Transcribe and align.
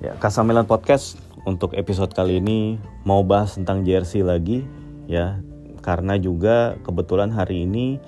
Ya, 0.00 0.16
Kasamilan 0.16 0.64
Podcast 0.64 1.20
untuk 1.44 1.76
episode 1.76 2.16
kali 2.16 2.40
ini 2.40 2.80
mau 3.04 3.20
bahas 3.20 3.60
tentang 3.60 3.84
jersey 3.84 4.24
lagi 4.24 4.64
ya. 5.04 5.44
Karena 5.84 6.16
juga 6.16 6.80
kebetulan 6.80 7.28
hari 7.28 7.68
ini 7.68 8.00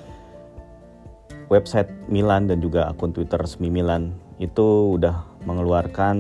website 1.53 1.93
Milan 2.09 2.49
dan 2.49 2.65
juga 2.65 2.89
akun 2.89 3.13
Twitter 3.13 3.37
resmi 3.37 3.69
Milan 3.69 4.17
itu 4.41 4.97
udah 4.97 5.21
mengeluarkan 5.45 6.17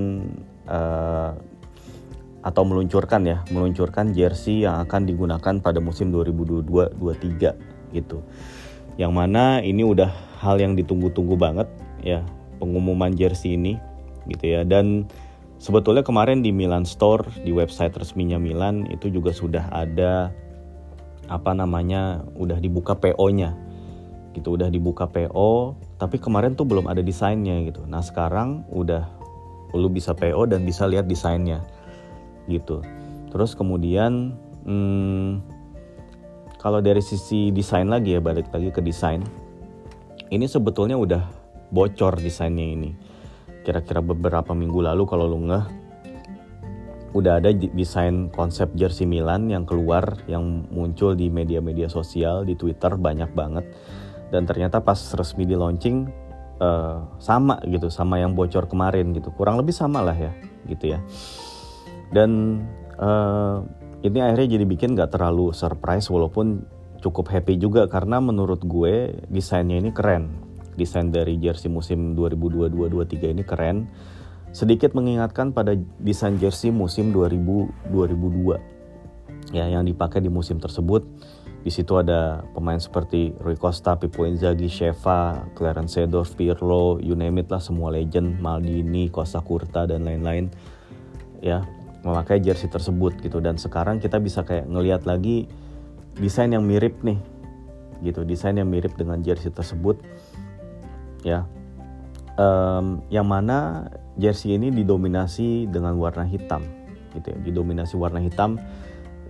uh, 0.69 1.32
atau 2.45 2.63
meluncurkan 2.68 3.25
ya, 3.25 3.41
meluncurkan 3.49 4.13
jersey 4.13 4.68
yang 4.68 4.77
akan 4.85 5.09
digunakan 5.09 5.57
pada 5.57 5.81
musim 5.81 6.13
2022-23 6.13 7.96
gitu. 7.96 8.21
Yang 9.00 9.13
mana 9.17 9.64
ini 9.64 9.89
udah 9.89 10.13
hal 10.45 10.61
yang 10.61 10.77
ditunggu-tunggu 10.77 11.32
banget 11.41 11.73
ya 12.04 12.21
pengumuman 12.61 13.17
jersey 13.17 13.57
ini 13.57 13.81
gitu 14.29 14.53
ya 14.53 14.68
dan 14.68 15.09
sebetulnya 15.62 16.02
kemarin 16.02 16.43
di 16.43 16.50
Milan 16.50 16.82
Store 16.82 17.22
di 17.46 17.54
website 17.54 17.94
resminya 17.94 18.36
Milan 18.43 18.90
itu 18.90 19.07
juga 19.07 19.30
sudah 19.30 19.71
ada 19.71 20.35
apa 21.30 21.54
namanya 21.54 22.26
udah 22.35 22.58
dibuka 22.58 22.98
PO-nya 22.98 23.54
gitu 24.35 24.58
udah 24.58 24.72
dibuka 24.72 25.07
PO 25.07 25.76
tapi 26.02 26.18
kemarin 26.18 26.58
tuh 26.58 26.66
belum 26.66 26.90
ada 26.90 26.98
desainnya 26.98 27.62
gitu. 27.62 27.86
Nah 27.86 28.02
sekarang 28.02 28.66
udah 28.75 29.07
lu 29.71 29.86
bisa 29.86 30.18
PO 30.18 30.50
dan 30.50 30.66
bisa 30.66 30.88
lihat 30.90 31.07
desainnya. 31.07 31.63
Gitu. 32.50 32.83
Terus 33.30 33.55
kemudian 33.55 34.34
hmm, 34.66 35.38
kalau 36.58 36.83
dari 36.83 36.98
sisi 36.98 37.55
desain 37.55 37.86
lagi 37.86 38.19
ya 38.19 38.20
balik 38.24 38.50
lagi 38.50 38.74
ke 38.74 38.83
desain. 38.83 39.22
Ini 40.33 40.48
sebetulnya 40.48 40.97
udah 40.98 41.22
bocor 41.70 42.19
desainnya 42.19 42.66
ini 42.66 42.91
kira-kira 43.62 44.02
beberapa 44.02 44.52
minggu 44.52 44.82
lalu 44.82 45.06
kalau 45.06 45.27
lu 45.30 45.46
ngeh 45.48 45.64
udah 47.12 47.44
ada 47.44 47.52
desain 47.52 48.32
konsep 48.32 48.72
jersey 48.72 49.04
Milan 49.04 49.52
yang 49.52 49.69
keluar 49.69 50.16
yang 50.24 50.64
muncul 50.72 51.12
di 51.12 51.28
media-media 51.28 51.92
sosial 51.92 52.48
di 52.48 52.56
Twitter 52.56 52.96
banyak 52.96 53.36
banget. 53.36 53.69
Dan 54.32 54.48
ternyata 54.48 54.80
pas 54.80 54.96
resmi 55.12 55.44
di 55.44 55.52
launching 55.52 56.08
uh, 56.56 57.04
sama 57.20 57.60
gitu 57.69 57.92
sama 57.92 58.16
yang 58.16 58.32
bocor 58.32 58.64
kemarin 58.64 59.12
gitu. 59.12 59.28
Kurang 59.36 59.60
lebih 59.60 59.76
sama 59.76 60.00
lah 60.00 60.16
ya 60.16 60.32
gitu 60.64 60.97
ya. 60.97 61.04
Dan 62.16 62.64
uh, 62.97 63.60
ini 64.00 64.19
akhirnya 64.24 64.56
jadi 64.56 64.64
bikin 64.64 64.97
gak 64.97 65.12
terlalu 65.12 65.52
surprise 65.52 66.08
walaupun 66.08 66.64
cukup 67.04 67.28
happy 67.28 67.60
juga 67.60 67.91
karena 67.92 68.24
menurut 68.24 68.64
gue 68.64 69.20
desainnya 69.28 69.76
ini 69.76 69.91
keren 69.92 70.52
desain 70.77 71.12
dari 71.12 71.37
jersey 71.39 71.69
musim 71.69 72.17
2022-23 72.17 73.34
ini 73.34 73.42
keren. 73.45 73.89
Sedikit 74.53 74.92
mengingatkan 74.92 75.56
pada 75.56 75.73
desain 75.97 76.37
jersey 76.37 76.69
musim 76.69 77.09
2000 77.12 77.92
2002 77.92 79.56
ya 79.56 79.69
yang 79.69 79.84
dipakai 79.84 80.20
di 80.20 80.31
musim 80.33 80.61
tersebut. 80.61 81.05
Di 81.62 81.70
situ 81.70 81.95
ada 81.95 82.43
pemain 82.59 82.78
seperti 82.78 83.31
Rui 83.39 83.55
Costa, 83.55 83.95
Pippo 83.95 84.27
Inzaghi, 84.27 84.67
Sheva, 84.67 85.47
Clarence 85.55 85.95
Seedorf, 85.95 86.34
Pirlo, 86.34 86.98
you 86.98 87.15
name 87.15 87.39
it 87.39 87.47
lah 87.55 87.62
semua 87.62 87.95
legend, 87.95 88.43
Maldini, 88.43 89.06
Costa 89.06 89.39
Curta 89.39 89.87
dan 89.87 90.03
lain-lain. 90.03 90.50
Ya 91.39 91.62
memakai 92.03 92.43
jersey 92.43 92.67
tersebut 92.67 93.15
gitu. 93.23 93.39
Dan 93.39 93.62
sekarang 93.62 94.03
kita 94.03 94.19
bisa 94.19 94.43
kayak 94.43 94.67
ngelihat 94.67 95.06
lagi 95.06 95.47
desain 96.19 96.50
yang 96.50 96.67
mirip 96.67 96.98
nih 97.06 97.19
gitu. 98.03 98.27
Desain 98.27 98.59
yang 98.59 98.67
mirip 98.67 98.98
dengan 98.98 99.23
jersey 99.23 99.55
tersebut 99.55 100.03
ya. 101.27 101.47
Um, 102.41 103.05
yang 103.12 103.28
mana 103.28 103.91
jersey 104.17 104.56
ini 104.56 104.73
didominasi 104.73 105.69
dengan 105.69 105.97
warna 105.97 106.25
hitam 106.25 106.65
gitu 107.17 107.33
ya. 107.33 107.39
Didominasi 107.45 107.95
warna 107.97 108.20
hitam 108.20 108.61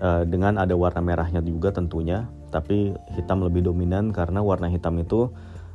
uh, 0.02 0.22
dengan 0.26 0.58
ada 0.58 0.75
warna 0.75 1.02
merahnya 1.02 1.42
juga 1.42 1.70
tentunya 1.75 2.26
tapi 2.52 2.92
hitam 3.16 3.41
lebih 3.41 3.64
dominan 3.64 4.12
karena 4.12 4.44
warna 4.44 4.69
hitam 4.69 5.00
itu 5.00 5.32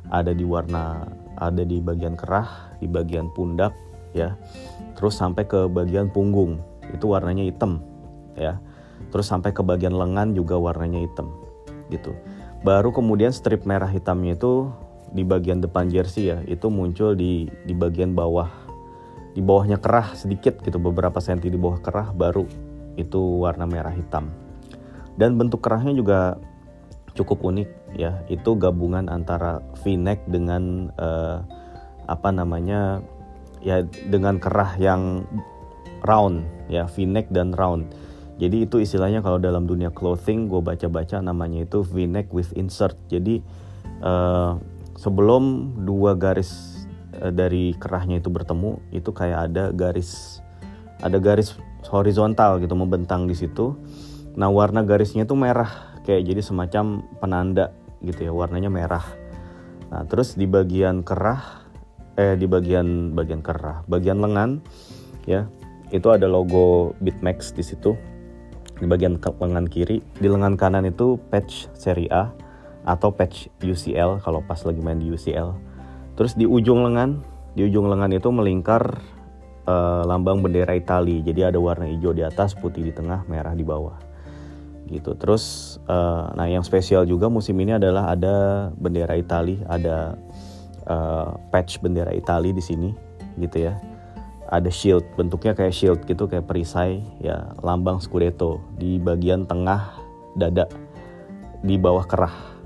ada 0.08 0.30
di 0.30 0.46
warna 0.46 1.04
ada 1.36 1.66
di 1.66 1.82
bagian 1.82 2.14
kerah 2.14 2.78
di 2.78 2.86
bagian 2.88 3.28
pundak 3.34 3.74
ya. 4.16 4.38
Terus 4.96 5.18
sampai 5.18 5.46
ke 5.46 5.66
bagian 5.68 6.08
punggung 6.10 6.58
itu 6.90 7.06
warnanya 7.10 7.44
hitam 7.44 7.82
ya. 8.38 8.56
Terus 9.08 9.28
sampai 9.28 9.52
ke 9.52 9.60
bagian 9.64 9.94
lengan 9.94 10.32
juga 10.32 10.56
warnanya 10.56 11.02
hitam 11.02 11.32
gitu. 11.92 12.12
Baru 12.66 12.90
kemudian 12.90 13.30
strip 13.30 13.64
merah 13.64 13.88
hitamnya 13.88 14.34
itu 14.34 14.70
di 15.12 15.24
bagian 15.24 15.64
depan 15.64 15.88
jersey 15.88 16.30
ya 16.30 16.38
itu 16.44 16.68
muncul 16.68 17.16
di 17.16 17.48
di 17.64 17.72
bagian 17.72 18.12
bawah 18.12 18.48
di 19.32 19.40
bawahnya 19.44 19.78
kerah 19.78 20.18
sedikit 20.18 20.58
gitu 20.66 20.82
beberapa 20.82 21.22
senti 21.22 21.46
di 21.46 21.58
bawah 21.60 21.78
kerah 21.78 22.10
baru 22.10 22.44
itu 22.98 23.20
warna 23.38 23.64
merah 23.64 23.94
hitam. 23.94 24.34
Dan 25.14 25.38
bentuk 25.38 25.62
kerahnya 25.62 25.94
juga 25.94 26.38
cukup 27.14 27.42
unik 27.42 27.70
ya 27.98 28.22
itu 28.30 28.54
gabungan 28.58 29.10
antara 29.10 29.62
v-neck 29.82 30.26
dengan 30.30 30.94
uh, 30.98 31.42
apa 32.06 32.30
namanya 32.30 33.02
ya 33.58 33.82
dengan 34.06 34.38
kerah 34.38 34.78
yang 34.78 35.26
round 36.06 36.46
ya 36.70 36.86
v-neck 36.86 37.30
dan 37.30 37.54
round. 37.54 37.90
Jadi 38.38 38.70
itu 38.70 38.78
istilahnya 38.78 39.18
kalau 39.18 39.42
dalam 39.42 39.66
dunia 39.66 39.90
clothing 39.90 40.46
gue 40.46 40.62
baca-baca 40.62 41.18
namanya 41.18 41.66
itu 41.66 41.82
v-neck 41.82 42.30
with 42.30 42.54
insert. 42.54 42.94
Jadi 43.10 43.42
uh, 44.02 44.54
sebelum 44.98 45.72
dua 45.86 46.18
garis 46.18 46.82
uh, 47.22 47.30
dari 47.30 47.78
kerahnya 47.78 48.18
itu 48.18 48.28
bertemu 48.28 48.82
itu 48.90 49.14
kayak 49.14 49.54
ada 49.54 49.70
garis 49.70 50.42
ada 50.98 51.22
garis 51.22 51.54
horizontal 51.86 52.58
gitu 52.58 52.74
membentang 52.74 53.30
di 53.30 53.38
situ. 53.38 53.78
Nah 54.34 54.50
warna 54.50 54.82
garisnya 54.82 55.22
itu 55.22 55.38
merah 55.38 55.94
kayak 56.02 56.26
jadi 56.26 56.42
semacam 56.42 57.06
penanda 57.22 57.70
gitu 58.02 58.26
ya 58.26 58.32
warnanya 58.34 58.66
merah. 58.66 59.06
Nah 59.94 60.02
terus 60.10 60.34
di 60.34 60.50
bagian 60.50 61.06
kerah 61.06 61.62
eh 62.18 62.34
di 62.34 62.50
bagian 62.50 63.14
bagian 63.14 63.38
kerah 63.46 63.86
bagian 63.86 64.18
lengan 64.18 64.58
ya 65.22 65.46
itu 65.94 66.10
ada 66.10 66.26
logo 66.26 66.98
Bitmax 66.98 67.54
di 67.54 67.62
situ 67.62 67.94
di 68.82 68.86
bagian 68.90 69.22
lengan 69.22 69.70
kiri 69.70 70.02
di 70.18 70.26
lengan 70.26 70.58
kanan 70.58 70.82
itu 70.82 71.14
patch 71.30 71.70
seri 71.78 72.10
A 72.10 72.34
atau 72.88 73.12
patch 73.12 73.52
UCL 73.60 74.24
kalau 74.24 74.40
pas 74.40 74.56
lagi 74.64 74.80
main 74.80 74.96
di 74.96 75.12
UCL. 75.12 75.52
Terus 76.16 76.32
di 76.32 76.48
ujung 76.48 76.80
lengan, 76.88 77.20
di 77.52 77.68
ujung 77.68 77.84
lengan 77.92 78.08
itu 78.16 78.32
melingkar 78.32 78.96
uh, 79.68 80.02
lambang 80.08 80.40
bendera 80.40 80.72
Italia. 80.72 81.20
Jadi 81.20 81.52
ada 81.52 81.60
warna 81.60 81.84
hijau 81.84 82.16
di 82.16 82.24
atas, 82.24 82.56
putih 82.56 82.88
di 82.88 82.92
tengah, 82.96 83.28
merah 83.28 83.52
di 83.52 83.62
bawah. 83.62 84.00
Gitu. 84.88 85.12
Terus 85.20 85.76
uh, 85.84 86.32
nah 86.32 86.48
yang 86.48 86.64
spesial 86.64 87.04
juga 87.04 87.28
musim 87.28 87.60
ini 87.60 87.76
adalah 87.76 88.08
ada 88.08 88.68
bendera 88.72 89.20
Italia, 89.20 89.60
ada 89.68 90.16
uh, 90.88 91.36
patch 91.52 91.84
bendera 91.84 92.16
Italia 92.16 92.56
di 92.56 92.64
sini 92.64 92.90
gitu 93.36 93.68
ya. 93.68 93.76
Ada 94.48 94.72
shield, 94.72 95.04
bentuknya 95.12 95.52
kayak 95.52 95.76
shield 95.76 96.00
gitu, 96.08 96.24
kayak 96.24 96.48
perisai 96.48 97.04
ya, 97.20 97.52
lambang 97.60 98.00
Scudetto 98.00 98.64
di 98.80 98.96
bagian 98.96 99.44
tengah 99.44 99.92
dada 100.40 100.64
di 101.60 101.76
bawah 101.76 102.08
kerah 102.08 102.57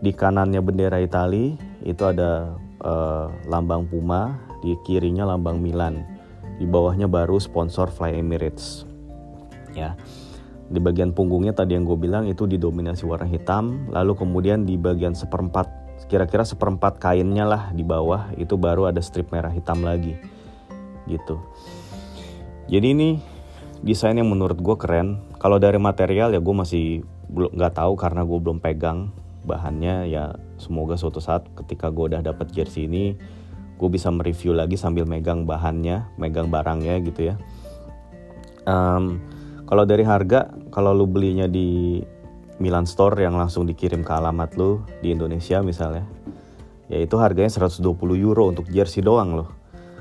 di 0.00 0.12
kanannya 0.12 0.60
bendera 0.60 1.00
Itali 1.00 1.56
itu 1.84 2.02
ada 2.04 2.52
uh, 2.84 3.32
lambang 3.48 3.88
Puma, 3.88 4.36
di 4.60 4.76
kirinya 4.84 5.24
lambang 5.24 5.60
Milan. 5.60 6.04
Di 6.56 6.64
bawahnya 6.64 7.08
baru 7.08 7.36
sponsor 7.36 7.92
Fly 7.92 8.16
Emirates. 8.16 8.84
Ya. 9.76 9.96
Di 10.66 10.82
bagian 10.82 11.14
punggungnya 11.14 11.54
tadi 11.54 11.78
yang 11.78 11.86
gue 11.86 11.94
bilang 11.94 12.26
itu 12.26 12.48
didominasi 12.48 13.06
warna 13.06 13.28
hitam, 13.28 13.86
lalu 13.92 14.18
kemudian 14.18 14.66
di 14.66 14.74
bagian 14.74 15.14
seperempat 15.14 15.86
kira-kira 16.06 16.46
seperempat 16.46 17.02
kainnya 17.02 17.48
lah 17.48 17.62
di 17.74 17.82
bawah 17.82 18.30
itu 18.38 18.54
baru 18.54 18.90
ada 18.90 18.98
strip 19.00 19.30
merah 19.30 19.52
hitam 19.52 19.80
lagi. 19.86 20.18
Gitu. 21.06 21.38
Jadi 22.66 22.86
ini 22.98 23.08
desain 23.86 24.18
yang 24.18 24.26
menurut 24.26 24.58
gue 24.58 24.76
keren. 24.76 25.22
Kalau 25.38 25.62
dari 25.62 25.78
material 25.78 26.34
ya 26.34 26.42
gue 26.42 26.54
masih 26.56 27.06
belum 27.30 27.54
nggak 27.54 27.74
tahu 27.78 27.94
karena 27.94 28.26
gue 28.26 28.38
belum 28.38 28.58
pegang 28.58 29.14
bahannya 29.46 30.10
ya 30.10 30.34
semoga 30.58 30.98
suatu 30.98 31.22
saat 31.22 31.46
ketika 31.54 31.88
gue 31.94 32.12
udah 32.12 32.20
dapet 32.20 32.50
jersey 32.50 32.90
ini 32.90 33.14
gue 33.76 33.88
bisa 33.92 34.10
mereview 34.10 34.56
lagi 34.56 34.74
sambil 34.74 35.06
megang 35.06 35.46
bahannya 35.46 36.08
megang 36.18 36.50
barangnya 36.50 36.98
gitu 37.06 37.32
ya. 37.32 37.34
Um, 38.66 39.22
kalau 39.70 39.86
dari 39.86 40.02
harga 40.02 40.50
kalau 40.74 40.90
lu 40.90 41.06
belinya 41.06 41.46
di 41.46 42.02
Milan 42.58 42.88
Store 42.88 43.14
yang 43.20 43.36
langsung 43.36 43.68
dikirim 43.68 44.02
ke 44.02 44.12
alamat 44.12 44.58
lu 44.58 44.82
di 45.04 45.12
Indonesia 45.12 45.60
misalnya 45.60 46.02
ya 46.88 46.98
itu 47.02 47.14
harganya 47.20 47.52
120 47.52 47.84
euro 48.18 48.50
untuk 48.50 48.66
jersey 48.72 49.04
doang 49.04 49.38
loh. 49.38 49.50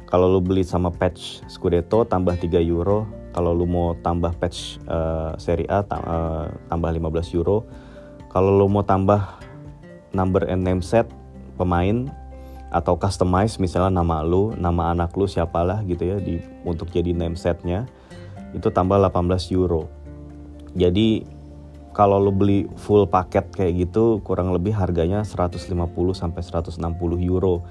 Kalau 0.06 0.30
lu 0.32 0.40
beli 0.40 0.64
sama 0.64 0.94
patch 0.94 1.44
Scudetto 1.50 2.06
tambah 2.06 2.38
3 2.38 2.62
euro. 2.64 3.10
Kalau 3.36 3.52
lu 3.52 3.68
mau 3.68 4.00
tambah 4.00 4.32
patch 4.40 4.80
uh, 4.88 5.36
Serie 5.36 5.68
A 5.68 5.84
uh, 5.84 6.48
tambah 6.72 6.88
15 6.88 7.36
euro 7.36 7.68
kalau 8.36 8.52
lo 8.52 8.68
mau 8.68 8.84
tambah 8.84 9.40
number 10.12 10.44
and 10.52 10.60
name 10.60 10.84
set 10.84 11.08
pemain 11.56 12.12
atau 12.68 13.00
customize 13.00 13.56
misalnya 13.64 14.04
nama 14.04 14.20
lu, 14.28 14.52
nama 14.60 14.92
anak 14.92 15.16
lu 15.16 15.24
siapalah 15.24 15.80
gitu 15.88 16.04
ya 16.04 16.20
di 16.20 16.44
untuk 16.68 16.92
jadi 16.92 17.16
name 17.16 17.40
setnya 17.40 17.88
itu 18.52 18.68
tambah 18.68 19.00
18 19.00 19.56
euro. 19.56 19.88
Jadi 20.76 21.24
kalau 21.96 22.20
lu 22.20 22.36
beli 22.36 22.68
full 22.76 23.08
paket 23.08 23.56
kayak 23.56 23.88
gitu 23.88 24.20
kurang 24.28 24.52
lebih 24.52 24.76
harganya 24.76 25.24
150 25.24 25.72
sampai 26.12 26.42
160 26.44 26.76
euro. 27.24 27.64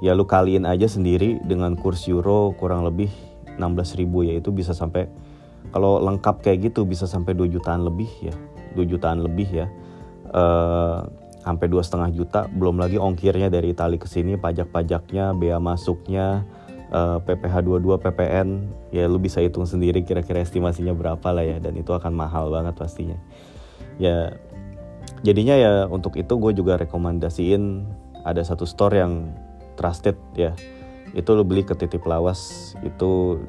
Ya 0.00 0.16
lu 0.16 0.24
kaliin 0.24 0.64
aja 0.64 0.88
sendiri 0.88 1.44
dengan 1.44 1.76
kurs 1.76 2.08
euro 2.08 2.56
kurang 2.56 2.88
lebih 2.88 3.12
16 3.60 4.00
ribu 4.00 4.24
ya 4.24 4.40
itu 4.40 4.48
bisa 4.48 4.72
sampai 4.72 5.12
kalau 5.76 6.00
lengkap 6.00 6.40
kayak 6.40 6.72
gitu 6.72 6.88
bisa 6.88 7.04
sampai 7.04 7.36
2 7.36 7.52
jutaan 7.52 7.84
lebih 7.84 8.08
ya 8.24 8.32
2 8.72 8.80
jutaan 8.88 9.20
lebih 9.20 9.48
ya 9.52 9.68
uh, 10.36 11.08
sampai 11.42 11.66
dua 11.72 11.80
setengah 11.80 12.10
juta. 12.12 12.40
Belum 12.52 12.76
lagi 12.76 13.00
ongkirnya 13.00 13.48
dari 13.48 13.72
Itali 13.72 13.96
ke 13.96 14.06
sini 14.06 14.36
pajak-pajaknya 14.36 15.32
bea 15.32 15.56
masuknya 15.56 16.44
uh, 16.92 17.18
PPh 17.22 17.54
22 17.64 18.02
PPN 18.02 18.48
ya 18.90 19.06
lu 19.06 19.18
bisa 19.22 19.40
hitung 19.40 19.64
sendiri 19.64 20.02
kira-kira 20.02 20.42
estimasinya 20.42 20.92
berapa 20.92 21.28
lah 21.30 21.46
ya 21.46 21.58
dan 21.62 21.78
itu 21.78 21.90
akan 21.94 22.12
mahal 22.12 22.52
banget 22.52 22.76
pastinya. 22.76 23.18
Ya 23.96 24.36
jadinya 25.24 25.56
ya 25.56 25.72
untuk 25.88 26.18
itu 26.20 26.34
gue 26.36 26.52
juga 26.52 26.76
rekomendasiin 26.76 27.86
ada 28.26 28.42
satu 28.42 28.66
store 28.66 29.00
yang 29.00 29.30
trusted 29.78 30.18
ya. 30.34 30.52
Itu 31.14 31.38
lu 31.38 31.46
beli 31.46 31.62
ke 31.62 31.78
titip 31.78 32.02
lawas. 32.04 32.74
Itu 32.82 33.40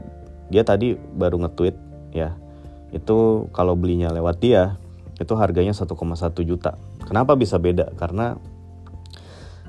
dia 0.54 0.63
tadi 0.63 0.95
baru 0.95 1.42
nge-tweet 1.44 1.75
ya. 2.13 2.38
Itu 2.94 3.50
kalau 3.51 3.75
belinya 3.75 4.13
lewat 4.13 4.38
dia 4.39 4.78
itu 5.18 5.34
harganya 5.34 5.74
1,1 5.74 5.90
juta 6.46 6.78
Kenapa 7.08 7.40
bisa 7.40 7.56
beda? 7.56 7.96
Karena 7.96 8.36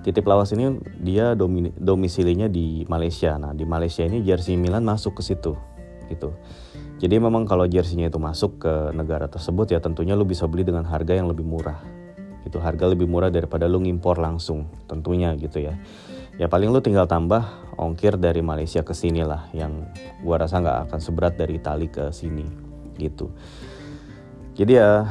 titip 0.02 0.26
lawas 0.26 0.50
ini 0.50 0.74
dia 0.98 1.38
domisilinya 1.78 2.50
di 2.50 2.82
Malaysia. 2.90 3.38
Nah, 3.38 3.54
di 3.54 3.62
Malaysia 3.62 4.02
ini 4.02 4.26
jersey 4.26 4.58
Milan 4.58 4.82
masuk 4.82 5.22
ke 5.22 5.22
situ 5.22 5.54
gitu. 6.10 6.34
Jadi 6.98 7.14
memang 7.22 7.46
kalau 7.46 7.62
jersey-nya 7.62 8.10
itu 8.10 8.18
masuk 8.18 8.58
ke 8.58 8.90
negara 8.90 9.30
tersebut 9.30 9.70
ya 9.70 9.78
tentunya 9.78 10.18
lu 10.18 10.26
bisa 10.26 10.50
beli 10.50 10.66
dengan 10.66 10.82
harga 10.82 11.14
yang 11.14 11.30
lebih 11.30 11.46
murah. 11.46 11.78
Itu 12.42 12.58
harga 12.58 12.90
lebih 12.90 13.06
murah 13.06 13.30
daripada 13.30 13.70
lu 13.70 13.78
ngimpor 13.78 14.18
langsung 14.18 14.66
tentunya 14.90 15.30
gitu 15.38 15.62
ya. 15.62 15.78
Ya 16.42 16.50
paling 16.50 16.74
lu 16.74 16.82
tinggal 16.82 17.06
tambah 17.06 17.46
ongkir 17.78 18.18
dari 18.18 18.42
Malaysia 18.42 18.82
ke 18.82 18.98
sini 18.98 19.22
lah 19.22 19.46
yang 19.54 19.86
gua 20.26 20.42
rasa 20.42 20.58
nggak 20.58 20.90
akan 20.90 20.98
seberat 20.98 21.38
dari 21.38 21.62
Itali 21.62 21.86
ke 21.86 22.10
sini 22.10 22.46
gitu. 22.98 23.30
Jadi 24.58 24.74
ya 24.74 25.06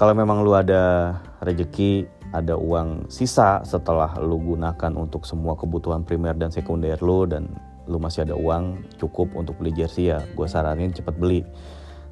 kalau 0.00 0.16
memang 0.16 0.40
lu 0.40 0.56
ada 0.56 1.12
rezeki 1.44 2.08
ada 2.32 2.56
uang 2.56 3.12
sisa 3.12 3.60
setelah 3.68 4.16
lu 4.16 4.40
gunakan 4.40 4.96
untuk 4.96 5.28
semua 5.28 5.60
kebutuhan 5.60 6.08
primer 6.08 6.32
dan 6.40 6.48
sekunder 6.48 6.96
lu 7.04 7.28
dan 7.28 7.52
lu 7.84 8.00
masih 8.00 8.24
ada 8.24 8.32
uang 8.32 8.80
cukup 8.96 9.28
untuk 9.36 9.60
beli 9.60 9.76
jersey 9.76 10.08
ya 10.08 10.24
gue 10.24 10.46
saranin 10.48 10.88
cepet 10.88 11.20
beli. 11.20 11.44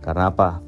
Karena 0.05 0.29
apa? 0.29 0.61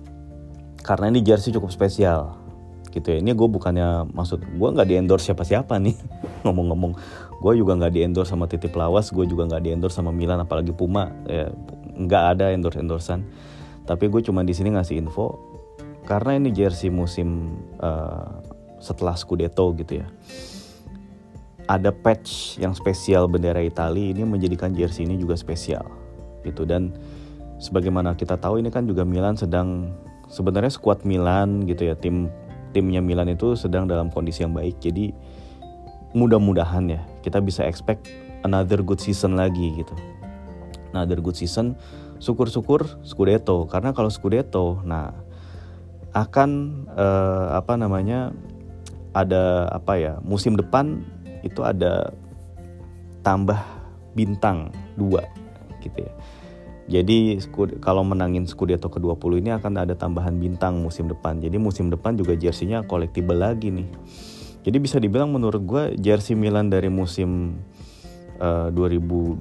Karena 0.80 1.12
ini 1.12 1.20
jersey 1.20 1.52
cukup 1.52 1.68
spesial. 1.68 2.40
Gitu 2.88 3.04
ya 3.12 3.20
ini 3.20 3.36
gue 3.36 3.48
bukannya 3.52 4.08
maksud 4.16 4.40
gue 4.56 4.68
nggak 4.72 4.88
di 4.88 4.96
endorse 4.96 5.28
siapa 5.28 5.44
siapa 5.44 5.76
nih. 5.76 6.00
Ngomong-ngomong 6.48 6.96
gue 7.44 7.52
juga 7.52 7.76
nggak 7.76 7.92
di 7.92 8.00
endorse 8.00 8.32
sama 8.32 8.48
titip 8.48 8.72
lawas 8.72 9.12
gue 9.12 9.28
juga 9.28 9.44
nggak 9.44 9.60
di 9.60 9.76
endorse 9.76 10.00
sama 10.00 10.08
Milan 10.08 10.40
apalagi 10.40 10.72
Puma. 10.72 11.12
Ya 11.28 11.52
ada 12.08 12.48
endorse 12.48 12.80
endorsan 12.80 13.28
tapi 13.90 14.06
gue 14.06 14.22
cuma 14.22 14.46
di 14.46 14.54
sini 14.54 14.70
ngasih 14.70 15.02
info 15.02 15.49
karena 16.04 16.36
ini 16.36 16.50
jersey 16.50 16.88
musim 16.88 17.60
uh, 17.80 18.40
setelah 18.80 19.14
Scudetto 19.14 19.72
gitu 19.76 20.00
ya. 20.00 20.06
Ada 21.70 21.94
patch 21.94 22.58
yang 22.58 22.74
spesial 22.74 23.30
bendera 23.30 23.62
Italia 23.62 24.10
ini 24.10 24.26
menjadikan 24.26 24.74
jersey 24.74 25.06
ini 25.06 25.14
juga 25.20 25.38
spesial 25.38 25.86
gitu. 26.42 26.66
Dan 26.66 26.90
sebagaimana 27.62 28.18
kita 28.18 28.40
tahu 28.40 28.58
ini 28.58 28.72
kan 28.74 28.88
juga 28.90 29.06
Milan 29.06 29.38
sedang 29.38 29.94
sebenarnya 30.26 30.72
skuad 30.72 31.06
Milan 31.06 31.62
gitu 31.68 31.86
ya 31.86 31.94
tim 31.94 32.26
timnya 32.74 32.98
Milan 32.98 33.30
itu 33.30 33.54
sedang 33.54 33.86
dalam 33.86 34.10
kondisi 34.10 34.42
yang 34.42 34.56
baik. 34.56 34.82
Jadi 34.82 35.14
mudah-mudahan 36.10 36.90
ya 36.90 37.00
kita 37.22 37.38
bisa 37.38 37.62
expect 37.62 38.10
another 38.42 38.82
good 38.82 38.98
season 38.98 39.38
lagi 39.38 39.78
gitu. 39.78 39.94
Another 40.90 41.22
good 41.22 41.38
season 41.38 41.78
syukur-syukur 42.18 42.82
Scudetto. 43.06 43.70
Karena 43.70 43.94
kalau 43.94 44.10
Scudetto 44.10 44.82
nah 44.82 45.29
akan 46.10 46.50
uh, 46.90 47.54
apa 47.54 47.78
namanya 47.78 48.34
ada 49.14 49.66
apa 49.70 49.98
ya 49.98 50.14
musim 50.22 50.54
depan 50.58 51.02
itu 51.42 51.62
ada 51.62 52.14
tambah 53.22 53.58
bintang 54.14 54.74
dua 54.98 55.22
gitu 55.80 56.02
ya. 56.02 56.12
Jadi 56.90 57.38
kalau 57.78 58.02
menangin 58.02 58.50
Scudetto 58.50 58.90
ke-20 58.90 59.46
ini 59.46 59.54
akan 59.54 59.78
ada 59.78 59.94
tambahan 59.94 60.34
bintang 60.34 60.82
musim 60.82 61.06
depan. 61.06 61.38
Jadi 61.38 61.54
musim 61.54 61.86
depan 61.86 62.18
juga 62.18 62.34
jersinya 62.34 62.82
collectible 62.82 63.38
lagi 63.38 63.70
nih. 63.70 63.86
Jadi 64.66 64.76
bisa 64.82 64.98
dibilang 64.98 65.30
menurut 65.30 65.62
gue 65.62 65.82
jersey 66.02 66.34
Milan 66.34 66.66
dari 66.66 66.90
musim 66.90 67.62
uh, 68.42 68.74
2020-21, 68.74 69.38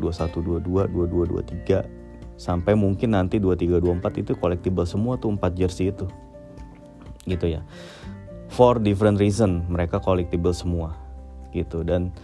21-22, 0.00 0.88
22-23 0.88 1.97
sampai 2.38 2.78
mungkin 2.78 3.18
nanti 3.18 3.42
23-24 3.42 4.22
itu 4.22 4.32
collectible 4.38 4.86
semua 4.86 5.18
tuh 5.18 5.34
4 5.34 5.58
jersey 5.58 5.90
itu. 5.90 6.06
Gitu 7.26 7.58
ya. 7.58 7.66
For 8.48 8.78
different 8.78 9.18
reason 9.18 9.66
mereka 9.66 9.98
collectible 9.98 10.54
semua. 10.54 10.94
Gitu. 11.50 11.82
Dan 11.82 12.14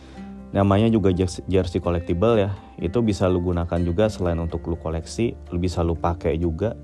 namanya 0.55 0.87
juga 0.87 1.11
jersey 1.51 1.83
collectible 1.83 2.39
ya. 2.39 2.55
Itu 2.79 3.03
bisa 3.03 3.27
lu 3.27 3.43
gunakan 3.43 3.83
juga 3.83 4.07
selain 4.07 4.39
untuk 4.39 4.65
lu 4.71 4.79
koleksi 4.79 5.35
lu 5.51 5.59
bisa 5.59 5.83
lu 5.83 5.99
pakai 5.99 6.39
juga. 6.39 6.79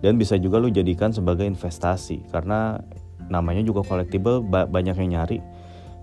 Dan 0.00 0.16
bisa 0.16 0.40
juga 0.40 0.56
lu 0.56 0.72
jadikan 0.72 1.12
sebagai 1.12 1.44
investasi. 1.44 2.32
Karena 2.32 2.80
namanya 3.28 3.60
juga 3.60 3.84
collectible 3.84 4.40
banyak 4.48 4.96
yang 4.96 5.20
nyari. 5.20 5.38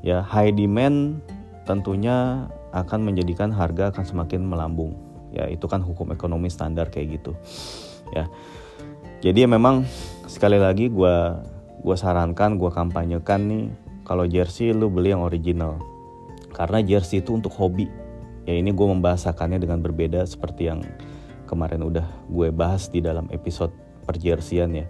Ya 0.06 0.22
high 0.22 0.54
demand 0.54 1.26
tentunya 1.66 2.46
akan 2.72 3.02
menjadikan 3.02 3.50
harga 3.50 3.90
akan 3.90 4.06
semakin 4.06 4.46
melambung 4.46 5.07
ya 5.38 5.46
itu 5.54 5.70
kan 5.70 5.86
hukum 5.86 6.10
ekonomi 6.10 6.50
standar 6.50 6.90
kayak 6.90 7.22
gitu. 7.22 7.38
Ya. 8.10 8.26
Jadi 9.22 9.46
ya 9.46 9.50
memang 9.50 9.86
sekali 10.26 10.58
lagi 10.58 10.90
gue 10.90 11.16
gue 11.86 11.96
sarankan 11.98 12.58
gue 12.58 12.74
kampanyekan 12.74 13.42
nih 13.46 13.66
kalau 14.02 14.26
jersey 14.26 14.74
lu 14.74 14.90
beli 14.90 15.14
yang 15.14 15.22
original. 15.22 15.78
Karena 16.58 16.82
jersey 16.82 17.22
itu 17.22 17.38
untuk 17.38 17.54
hobi. 17.54 17.86
Ya 18.50 18.58
ini 18.58 18.74
gue 18.74 18.88
membahasakannya 18.90 19.62
dengan 19.62 19.78
berbeda 19.86 20.26
seperti 20.26 20.74
yang 20.74 20.82
kemarin 21.46 21.86
udah 21.86 22.08
gue 22.26 22.50
bahas 22.50 22.90
di 22.90 22.98
dalam 22.98 23.30
episode 23.30 23.70
perjersian 24.10 24.74
ya. 24.74 24.88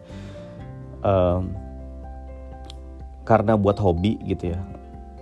Um, 1.04 1.52
karena 3.28 3.60
buat 3.60 3.76
hobi 3.84 4.16
gitu 4.24 4.56
ya. 4.56 4.60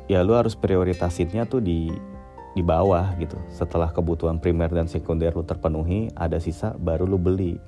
Ya 0.05 0.21
lu 0.21 0.37
harus 0.37 0.53
prioritasinnya 0.53 1.49
tuh 1.49 1.65
di 1.65 1.89
di 2.55 2.63
bawah 2.63 3.11
gitu. 3.19 3.35
Setelah 3.51 3.91
kebutuhan 3.91 4.39
primer 4.39 4.71
dan 4.71 4.87
sekunder 4.87 5.35
lu 5.35 5.43
terpenuhi 5.43 6.07
ada 6.15 6.39
sisa 6.39 6.71
baru 6.79 7.03
lu 7.03 7.19
beli. 7.19 7.59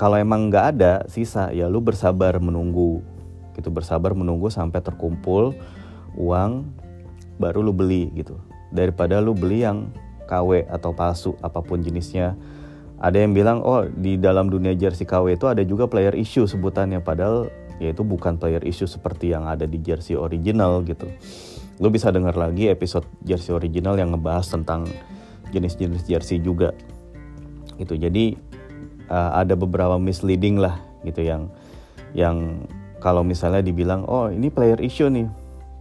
Kalau 0.00 0.16
emang 0.16 0.48
nggak 0.48 0.66
ada 0.74 1.04
sisa 1.06 1.52
ya 1.52 1.68
lu 1.68 1.84
bersabar 1.84 2.40
menunggu 2.40 3.04
gitu. 3.54 3.68
Bersabar 3.68 4.16
menunggu 4.16 4.48
sampai 4.48 4.80
terkumpul 4.80 5.52
uang 6.16 6.64
baru 7.36 7.60
lu 7.60 7.76
beli 7.76 8.08
gitu. 8.16 8.40
Daripada 8.72 9.20
lu 9.20 9.36
beli 9.36 9.68
yang 9.68 9.92
KW 10.24 10.64
atau 10.72 10.96
palsu 10.96 11.36
apa 11.44 11.60
pun 11.60 11.84
jenisnya. 11.84 12.32
Ada 12.96 13.20
yang 13.28 13.36
bilang 13.36 13.60
oh 13.60 13.84
di 13.84 14.16
dalam 14.16 14.48
dunia 14.48 14.72
jersey 14.72 15.04
KW 15.04 15.36
itu 15.36 15.44
ada 15.44 15.60
juga 15.60 15.84
player 15.84 16.16
issue 16.16 16.48
sebutannya. 16.48 17.04
Padahal 17.04 17.52
ya 17.76 17.92
itu 17.92 18.00
bukan 18.00 18.40
player 18.40 18.64
issue 18.64 18.88
seperti 18.88 19.36
yang 19.36 19.44
ada 19.44 19.68
di 19.68 19.76
jersey 19.84 20.16
original 20.16 20.80
gitu 20.88 21.12
lu 21.82 21.90
bisa 21.90 22.14
dengar 22.14 22.38
lagi 22.38 22.70
episode 22.70 23.02
jersey 23.26 23.50
original 23.50 23.98
yang 23.98 24.14
ngebahas 24.14 24.46
tentang 24.46 24.86
jenis-jenis 25.50 26.06
jersey 26.06 26.38
juga. 26.38 26.70
Gitu 27.74 27.98
jadi 27.98 28.38
uh, 29.10 29.42
ada 29.42 29.58
beberapa 29.58 29.98
misleading 29.98 30.62
lah 30.62 30.78
gitu 31.02 31.26
yang 31.26 31.50
yang 32.14 32.62
kalau 33.02 33.26
misalnya 33.26 33.66
dibilang 33.66 34.06
oh 34.06 34.30
ini 34.30 34.46
player 34.46 34.78
issue 34.78 35.10
nih. 35.10 35.26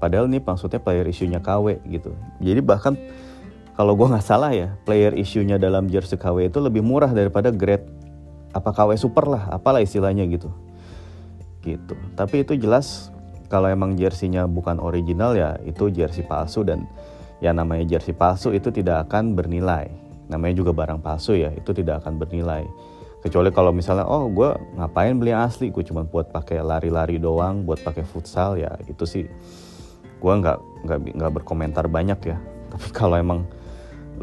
Padahal 0.02 0.26
ini 0.26 0.42
maksudnya 0.42 0.82
player 0.82 1.06
issue-nya 1.06 1.46
KW 1.46 1.86
gitu. 1.86 2.18
Jadi 2.42 2.60
bahkan 2.66 2.98
kalau 3.78 3.94
gue 3.94 4.10
nggak 4.10 4.26
salah 4.26 4.50
ya 4.50 4.74
player 4.82 5.14
issue-nya 5.14 5.62
dalam 5.62 5.86
jersey 5.86 6.18
KW 6.18 6.50
itu 6.50 6.58
lebih 6.58 6.82
murah 6.82 7.14
daripada 7.14 7.54
grade 7.54 7.86
apa 8.58 8.74
KW 8.74 8.98
super 8.98 9.30
lah 9.30 9.54
apalah 9.54 9.86
istilahnya 9.86 10.26
gitu. 10.26 10.50
Gitu. 11.62 11.94
Tapi 12.18 12.42
itu 12.42 12.58
jelas 12.58 13.14
kalau 13.52 13.68
emang 13.68 14.00
jersey-nya 14.00 14.48
bukan 14.48 14.80
original 14.80 15.36
ya 15.36 15.60
itu 15.68 15.92
jersey 15.92 16.24
palsu 16.24 16.64
dan 16.64 16.88
ya 17.44 17.52
namanya 17.52 17.84
jersey 17.84 18.16
palsu 18.16 18.56
itu 18.56 18.72
tidak 18.72 19.12
akan 19.12 19.36
bernilai. 19.36 19.92
Namanya 20.32 20.64
juga 20.64 20.72
barang 20.72 21.04
palsu 21.04 21.36
ya 21.36 21.52
itu 21.52 21.76
tidak 21.76 22.08
akan 22.08 22.16
bernilai. 22.16 22.64
Kecuali 23.20 23.52
kalau 23.52 23.76
misalnya 23.76 24.08
oh 24.08 24.32
gue 24.32 24.56
ngapain 24.80 25.20
beli 25.20 25.36
yang 25.36 25.44
asli? 25.44 25.68
Gue 25.68 25.84
cuma 25.84 26.08
buat 26.08 26.32
pakai 26.32 26.64
lari-lari 26.64 27.20
doang 27.20 27.68
buat 27.68 27.84
pakai 27.84 28.08
futsal 28.08 28.56
ya 28.56 28.72
itu 28.88 29.04
sih 29.04 29.28
gue 30.22 30.34
nggak 30.34 30.88
nggak 30.88 31.00
nggak 31.20 31.32
berkomentar 31.44 31.92
banyak 31.92 32.20
ya. 32.24 32.40
Tapi 32.72 32.88
kalau 32.96 33.20
emang 33.20 33.44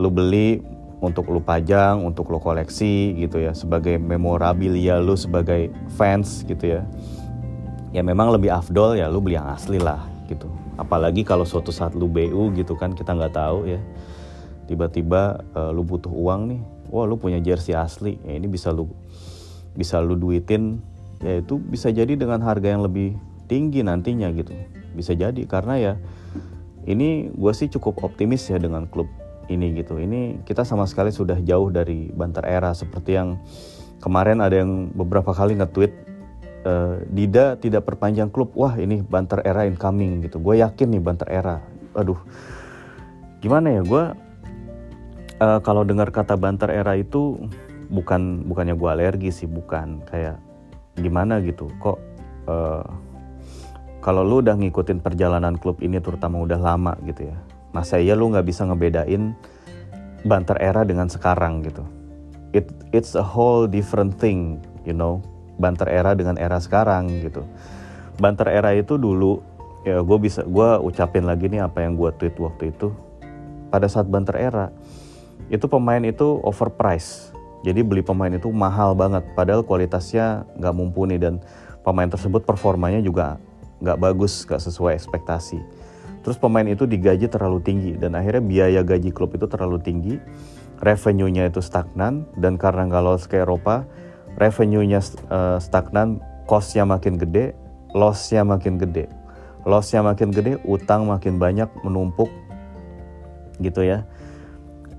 lu 0.01 0.09
beli 0.09 0.65
untuk 0.99 1.31
lu 1.31 1.39
pajang 1.39 2.01
untuk 2.03 2.33
lu 2.33 2.41
koleksi 2.41 3.15
gitu 3.21 3.39
ya 3.39 3.55
sebagai 3.55 4.01
memorabilia 4.01 4.99
lu 4.99 5.15
sebagai 5.15 5.71
fans 5.95 6.43
gitu 6.43 6.79
ya 6.79 6.83
ya 7.93 8.05
memang 8.05 8.33
lebih 8.35 8.53
afdol 8.53 9.01
ya 9.01 9.09
lu 9.09 9.25
beli 9.25 9.41
yang 9.41 9.49
asli 9.49 9.81
lah 9.81 10.05
gitu. 10.29 10.49
Apalagi 10.77 11.25
kalau 11.25 11.49
suatu 11.49 11.73
saat 11.73 11.97
lu 11.97 12.07
BU 12.07 12.55
gitu 12.55 12.77
kan 12.77 12.93
kita 12.93 13.17
nggak 13.17 13.35
tahu 13.35 13.67
ya. 13.67 13.81
Tiba-tiba 14.69 15.41
uh, 15.57 15.73
lu 15.73 15.81
butuh 15.83 16.13
uang 16.13 16.41
nih 16.53 16.61
wah 16.93 17.09
lu 17.09 17.17
punya 17.17 17.41
jersey 17.41 17.73
asli. 17.73 18.21
Ya 18.25 18.37
ini 18.37 18.47
bisa 18.47 18.71
lu 18.71 18.89
bisa 19.75 19.99
lu 19.99 20.15
duitin. 20.15 20.81
Ya 21.25 21.43
itu 21.43 21.59
bisa 21.59 21.91
jadi 21.91 22.15
dengan 22.15 22.39
harga 22.45 22.69
yang 22.71 22.85
lebih 22.85 23.17
tinggi 23.51 23.83
nantinya 23.83 24.31
gitu. 24.37 24.53
Bisa 24.95 25.17
jadi 25.17 25.41
karena 25.49 25.75
ya 25.81 25.93
ini 26.89 27.33
gue 27.33 27.53
sih 27.53 27.69
cukup 27.69 28.01
optimis 28.05 28.47
ya 28.49 28.61
dengan 28.61 28.87
klub 28.87 29.09
ini 29.49 29.73
gitu. 29.77 29.97
Ini 29.97 30.45
kita 30.45 30.63
sama 30.63 30.85
sekali 30.85 31.11
sudah 31.11 31.41
jauh 31.41 31.73
dari 31.73 32.13
Banter 32.13 32.45
Era 32.45 32.77
seperti 32.77 33.17
yang 33.17 33.41
kemarin 33.99 34.39
ada 34.45 34.63
yang 34.63 34.93
beberapa 34.95 35.33
kali 35.35 35.57
nge-tweet 35.59 36.08
uh, 36.69 37.01
Dida 37.09 37.57
tidak 37.57 37.89
perpanjang 37.89 38.29
klub 38.29 38.53
wah 38.53 38.77
ini 38.77 39.01
Banter 39.01 39.41
Era 39.43 39.65
incoming 39.65 40.21
gitu. 40.29 40.37
Gue 40.39 40.61
yakin 40.61 40.93
nih 40.93 41.03
Banter 41.03 41.29
Era. 41.33 41.57
Aduh. 41.97 42.21
Gimana 43.41 43.81
ya 43.81 43.83
gue 43.87 44.05
uh, 45.41 45.61
kalau 45.65 45.83
dengar 45.87 46.13
kata 46.13 46.37
Banter 46.37 46.69
Era 46.69 46.99
itu 46.99 47.49
bukan 47.89 48.45
bukannya 48.45 48.77
gue 48.77 48.89
alergi 48.89 49.31
sih 49.33 49.49
bukan. 49.49 50.05
Kayak 50.05 50.37
gimana 50.99 51.41
gitu? 51.41 51.71
Kok 51.81 51.99
uh, 52.51 52.85
kalau 54.05 54.23
lu 54.23 54.45
udah 54.45 54.55
ngikutin 54.59 55.01
perjalanan 55.03 55.57
klub 55.57 55.81
ini 55.81 55.99
terutama 55.99 56.43
udah 56.43 56.61
lama 56.61 56.93
gitu 57.09 57.33
ya. 57.33 57.37
Masa 57.73 58.01
iya 58.01 58.17
lu 58.17 58.33
nggak 58.33 58.47
bisa 58.47 58.65
ngebedain 58.69 59.37
banter 60.27 60.59
era 60.59 60.83
dengan 60.83 61.07
sekarang 61.07 61.63
gitu. 61.65 61.85
It 62.51 62.73
it's 62.97 63.13
a 63.13 63.23
whole 63.23 63.69
different 63.69 64.17
thing 64.17 64.65
you 64.89 64.97
know 64.97 65.21
banter 65.59 65.91
era 65.91 66.15
dengan 66.15 66.39
era 66.39 66.57
sekarang 66.63 67.11
gitu. 67.21 67.43
Banter 68.17 68.49
era 68.49 68.73
itu 68.73 68.95
dulu 68.97 69.43
ya 69.83 70.01
gue 70.01 70.19
bisa 70.19 70.47
gue 70.47 70.69
ucapin 70.83 71.27
lagi 71.27 71.51
nih 71.51 71.67
apa 71.67 71.83
yang 71.83 71.99
gue 71.99 72.11
tweet 72.17 72.39
waktu 72.39 72.71
itu. 72.73 72.95
Pada 73.69 73.91
saat 73.91 74.09
banter 74.09 74.39
era 74.39 74.73
itu 75.53 75.67
pemain 75.69 76.01
itu 76.01 76.41
overpriced. 76.47 77.35
Jadi 77.67 77.83
beli 77.83 78.07
pemain 78.07 78.31
itu 78.31 78.49
mahal 78.55 78.95
banget 78.95 79.27
padahal 79.35 79.67
kualitasnya 79.67 80.47
nggak 80.57 80.75
mumpuni 80.75 81.19
dan 81.19 81.43
pemain 81.83 82.07
tersebut 82.07 82.47
performanya 82.47 83.03
juga 83.03 83.43
nggak 83.83 83.99
bagus 83.99 84.47
nggak 84.47 84.63
sesuai 84.63 84.95
ekspektasi. 84.95 85.59
Terus 86.23 86.39
pemain 86.39 86.67
itu 86.67 86.87
digaji 86.87 87.27
terlalu 87.27 87.59
tinggi 87.63 87.93
dan 87.99 88.15
akhirnya 88.15 88.43
biaya 88.43 88.81
gaji 88.87 89.11
klub 89.11 89.35
itu 89.35 89.47
terlalu 89.51 89.83
tinggi 89.83 90.15
revenue-nya 90.79 91.51
itu 91.51 91.59
stagnan 91.59 92.27
dan 92.39 92.55
karena 92.55 92.87
nggak 92.87 93.03
lolos 93.03 93.27
ke 93.27 93.43
Eropa 93.43 93.87
revenue-nya 94.39 95.03
uh, 95.29 95.59
stagnan 95.59 96.23
cost-nya 96.47 96.87
makin 96.87 97.19
gede 97.19 97.53
loss-nya 97.97 98.45
makin 98.45 98.77
gede. 98.77 99.09
Loss-nya 99.65 100.01
makin 100.05 100.33
gede 100.33 100.61
utang 100.65 101.09
makin 101.09 101.37
banyak 101.37 101.69
menumpuk 101.85 102.29
gitu 103.61 103.85
ya. 103.85 104.05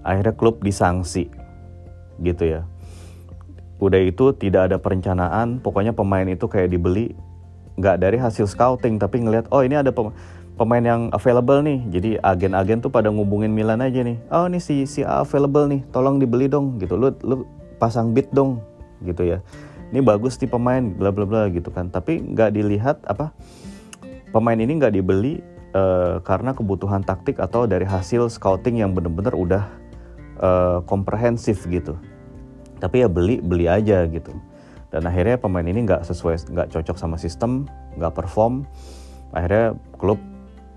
Akhirnya 0.06 0.34
klub 0.34 0.62
disanksi 0.62 1.30
gitu 2.22 2.44
ya. 2.46 2.62
Udah 3.80 4.02
itu 4.04 4.36
tidak 4.36 4.72
ada 4.72 4.78
perencanaan 4.78 5.64
pokoknya 5.64 5.96
pemain 5.96 6.28
itu 6.28 6.46
kayak 6.52 6.74
dibeli 6.74 7.16
nggak 7.80 7.96
dari 8.04 8.20
hasil 8.20 8.44
scouting 8.44 9.00
tapi 9.00 9.24
ngelihat 9.24 9.48
oh 9.56 9.64
ini 9.64 9.80
ada 9.80 9.96
pemain 10.60 10.84
yang 10.84 11.08
available 11.16 11.64
nih. 11.64 11.80
Jadi 11.88 12.10
agen-agen 12.20 12.84
tuh 12.84 12.92
pada 12.92 13.08
ngubungin 13.08 13.56
Milan 13.56 13.80
aja 13.80 14.04
nih 14.04 14.20
oh 14.30 14.52
ini 14.52 14.60
si 14.60 14.84
si 14.84 15.02
available 15.02 15.72
nih 15.72 15.82
tolong 15.96 16.20
dibeli 16.20 16.52
dong 16.52 16.76
gitu. 16.84 17.00
Lu 17.00 17.16
lu 17.24 17.48
pasang 17.80 18.12
bid 18.12 18.28
dong 18.36 18.60
gitu 19.04 19.26
ya. 19.26 19.40
Ini 19.90 20.06
bagus 20.06 20.38
nih 20.38 20.50
pemain 20.52 20.84
bla 20.84 21.10
bla 21.10 21.26
bla 21.26 21.50
gitu 21.50 21.74
kan. 21.74 21.90
Tapi 21.90 22.22
nggak 22.22 22.54
dilihat 22.54 22.98
apa 23.10 23.34
pemain 24.30 24.58
ini 24.58 24.78
nggak 24.78 24.94
dibeli 24.94 25.42
uh, 25.74 26.22
karena 26.22 26.54
kebutuhan 26.54 27.02
taktik 27.02 27.42
atau 27.42 27.66
dari 27.66 27.86
hasil 27.86 28.30
scouting 28.30 28.82
yang 28.86 28.94
bener-bener 28.94 29.34
udah 29.34 29.64
uh, 30.40 30.80
komprehensif 30.86 31.66
gitu. 31.68 31.98
Tapi 32.80 33.04
ya 33.04 33.10
beli 33.10 33.42
beli 33.42 33.66
aja 33.66 34.06
gitu. 34.08 34.32
Dan 34.90 35.06
akhirnya 35.06 35.38
pemain 35.38 35.66
ini 35.66 35.86
nggak 35.86 36.06
sesuai 36.06 36.50
nggak 36.50 36.68
cocok 36.74 36.98
sama 36.98 37.18
sistem 37.18 37.66
nggak 37.98 38.14
perform. 38.14 38.66
Akhirnya 39.34 39.78
klub 39.98 40.18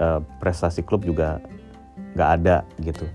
uh, 0.01 0.21
prestasi 0.41 0.85
klub 0.85 1.05
juga 1.05 1.41
nggak 2.17 2.31
ada 2.41 2.57
gitu. 2.81 3.09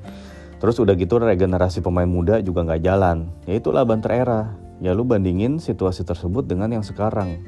Terus 0.57 0.81
udah 0.81 0.97
gitu 0.97 1.21
regenerasi 1.21 1.85
pemain 1.85 2.09
muda 2.09 2.41
juga 2.41 2.65
nggak 2.65 2.81
jalan. 2.81 3.29
Ya 3.45 3.61
itulah 3.61 3.85
banter 3.85 4.25
era 4.25 4.57
ya 4.81 4.93
lu 4.93 5.03
bandingin 5.03 5.57
situasi 5.57 6.05
tersebut 6.05 6.45
dengan 6.45 6.69
yang 6.69 6.85
sekarang 6.85 7.41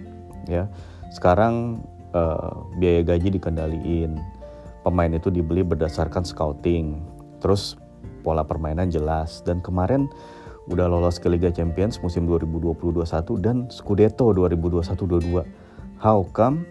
ya 0.50 0.66
sekarang 1.14 1.86
uh, 2.14 2.66
biaya 2.78 3.06
gaji 3.06 3.38
dikendaliin 3.38 4.18
pemain 4.82 5.12
itu 5.14 5.30
dibeli 5.30 5.62
berdasarkan 5.62 6.26
scouting 6.26 7.02
terus 7.42 7.78
pola 8.22 8.44
permainan 8.44 8.90
jelas 8.90 9.42
dan 9.46 9.62
kemarin 9.62 10.10
udah 10.70 10.86
lolos 10.86 11.18
ke 11.18 11.26
Liga 11.32 11.50
Champions 11.50 11.98
musim 12.06 12.30
2020-21 12.30 13.42
dan 13.42 13.58
Scudetto 13.74 14.30
2021-22. 14.38 15.42
How 15.98 16.22
come 16.30 16.64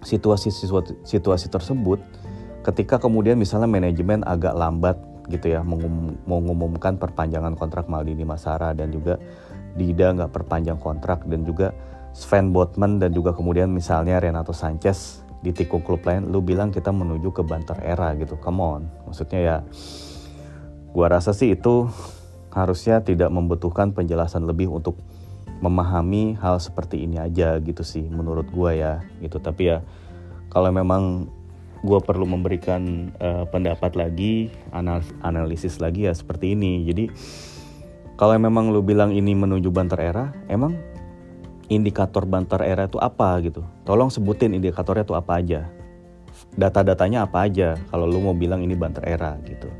situasi 0.00 0.48
situasi 1.04 1.46
tersebut 1.52 2.00
ketika 2.64 2.96
kemudian 2.96 3.36
misalnya 3.36 3.68
manajemen 3.68 4.24
agak 4.24 4.56
lambat 4.56 4.96
gitu 5.28 5.52
ya 5.52 5.60
mengum, 5.60 6.16
mengumumkan 6.24 6.96
perpanjangan 6.96 7.52
kontrak 7.52 7.84
Maldini 7.86 8.24
Masara 8.24 8.72
dan 8.72 8.88
juga 8.88 9.20
Dida 9.76 10.14
nggak 10.14 10.32
perpanjang 10.32 10.78
kontrak 10.80 11.26
dan 11.28 11.44
juga 11.44 11.74
Sven 12.16 12.50
Botman 12.50 12.98
dan 12.98 13.12
juga 13.12 13.36
kemudian 13.36 13.68
misalnya 13.70 14.18
Renato 14.18 14.56
Sanchez 14.56 15.22
di 15.38 15.54
tikung 15.54 15.86
klub 15.86 16.02
lain 16.02 16.34
lu 16.34 16.42
bilang 16.42 16.74
kita 16.74 16.90
menuju 16.90 17.30
ke 17.30 17.42
banter 17.46 17.78
era 17.84 18.10
gitu. 18.18 18.40
Come 18.40 18.62
on. 18.62 18.82
Maksudnya 19.06 19.40
ya 19.40 19.56
gua 20.90 21.14
rasa 21.14 21.30
sih 21.30 21.54
itu 21.54 21.86
harusnya 22.50 23.04
tidak 23.04 23.30
membutuhkan 23.30 23.94
penjelasan 23.94 24.48
lebih 24.48 24.72
untuk 24.72 24.98
memahami 25.58 26.38
hal 26.38 26.62
seperti 26.62 27.02
ini 27.02 27.18
aja 27.18 27.58
gitu 27.58 27.82
sih 27.82 28.06
menurut 28.06 28.46
gue 28.50 28.78
ya 28.78 29.02
gitu. 29.22 29.38
Tapi 29.42 29.62
ya 29.74 29.78
kalau 30.50 30.70
memang 30.70 31.28
gue 31.78 32.00
perlu 32.02 32.26
memberikan 32.26 33.14
uh, 33.22 33.46
pendapat 33.46 33.94
lagi 33.94 34.50
analisis 35.22 35.78
lagi 35.78 36.10
ya 36.10 36.14
seperti 36.14 36.58
ini. 36.58 36.82
Jadi 36.86 37.04
kalau 38.18 38.34
memang 38.34 38.74
lu 38.74 38.82
bilang 38.82 39.14
ini 39.14 39.30
menuju 39.30 39.70
banter 39.70 40.02
era 40.02 40.34
emang 40.50 40.74
indikator 41.70 42.26
banter 42.26 42.58
era 42.66 42.90
itu 42.90 42.98
apa 42.98 43.38
gitu? 43.46 43.62
Tolong 43.86 44.10
sebutin 44.10 44.58
indikatornya 44.58 45.06
itu 45.06 45.14
apa 45.14 45.38
aja. 45.38 45.70
Data-datanya 46.58 47.30
apa 47.30 47.46
aja 47.46 47.78
kalau 47.94 48.10
lu 48.10 48.18
mau 48.18 48.34
bilang 48.34 48.66
ini 48.66 48.74
banter 48.74 49.06
era 49.06 49.38
gitu. 49.46 49.70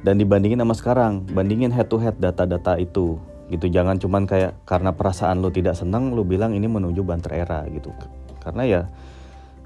Dan 0.00 0.16
dibandingin 0.16 0.64
sama 0.64 0.72
sekarang 0.72 1.28
bandingin 1.28 1.68
head 1.68 1.92
to 1.92 2.00
head 2.00 2.16
data-data 2.16 2.80
itu 2.80 3.20
gitu. 3.52 3.66
Jangan 3.68 4.00
cuman 4.00 4.24
kayak 4.24 4.64
karena 4.64 4.96
perasaan 4.96 5.44
lo 5.44 5.52
tidak 5.52 5.76
senang 5.76 6.16
lo 6.16 6.24
bilang 6.24 6.56
ini 6.56 6.64
menuju 6.64 7.04
banter 7.04 7.36
era 7.36 7.68
gitu. 7.68 7.92
Karena 8.40 8.64
ya 8.64 8.82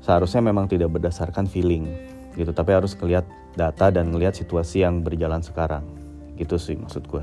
seharusnya 0.02 0.42
memang 0.42 0.66
tidak 0.66 0.90
berdasarkan 0.90 1.47
feeling 1.47 1.87
gitu. 2.35 2.50
Tapi 2.50 2.75
harus 2.75 2.99
ngelihat 2.99 3.30
data 3.54 3.94
dan 3.94 4.11
ngelihat 4.11 4.35
situasi 4.35 4.82
yang 4.82 5.06
berjalan 5.06 5.38
sekarang. 5.38 5.87
Gitu 6.35 6.59
sih 6.59 6.75
maksud 6.75 7.06
gue 7.06 7.23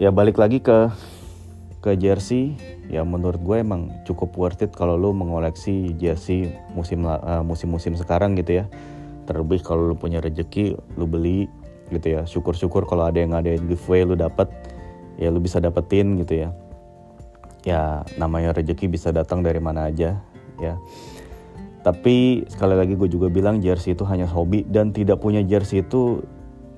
ya 0.00 0.08
balik 0.08 0.40
lagi 0.40 0.62
ke 0.62 0.88
ke 1.82 1.98
jersey. 1.98 2.54
Ya 2.92 3.02
menurut 3.02 3.40
gue 3.40 3.56
emang 3.58 3.90
cukup 4.04 4.36
worth 4.36 4.62
it 4.62 4.72
kalau 4.76 5.00
lo 5.00 5.10
mengoleksi 5.16 5.96
jersey 5.96 6.52
musim 6.76 7.08
uh, 7.08 7.42
musim-musim 7.42 7.98
sekarang 7.98 8.38
gitu 8.38 8.62
ya. 8.62 8.64
Terlebih 9.26 9.64
kalau 9.64 9.92
lo 9.92 9.94
punya 9.98 10.22
rejeki 10.22 10.78
lo 10.96 11.04
beli 11.08 11.50
gitu 11.90 12.20
ya. 12.20 12.22
Syukur-syukur 12.28 12.84
kalau 12.86 13.08
ada 13.08 13.18
yang 13.18 13.34
ada 13.34 13.52
giveaway 13.56 14.06
lu 14.06 14.14
dapat 14.14 14.48
ya 15.18 15.28
lu 15.28 15.40
bisa 15.40 15.58
dapetin 15.58 16.20
gitu 16.20 16.46
ya. 16.46 16.48
Ya 17.62 18.06
namanya 18.18 18.54
rezeki 18.54 18.90
bisa 18.90 19.10
datang 19.10 19.40
dari 19.40 19.58
mana 19.58 19.88
aja 19.88 20.20
ya. 20.60 20.74
Tapi 21.82 22.46
sekali 22.46 22.78
lagi 22.78 22.94
gue 22.94 23.10
juga 23.10 23.26
bilang 23.26 23.58
jersey 23.58 23.98
itu 23.98 24.06
hanya 24.06 24.28
hobi 24.30 24.62
dan 24.62 24.94
tidak 24.94 25.18
punya 25.18 25.42
jersey 25.42 25.82
itu 25.82 26.22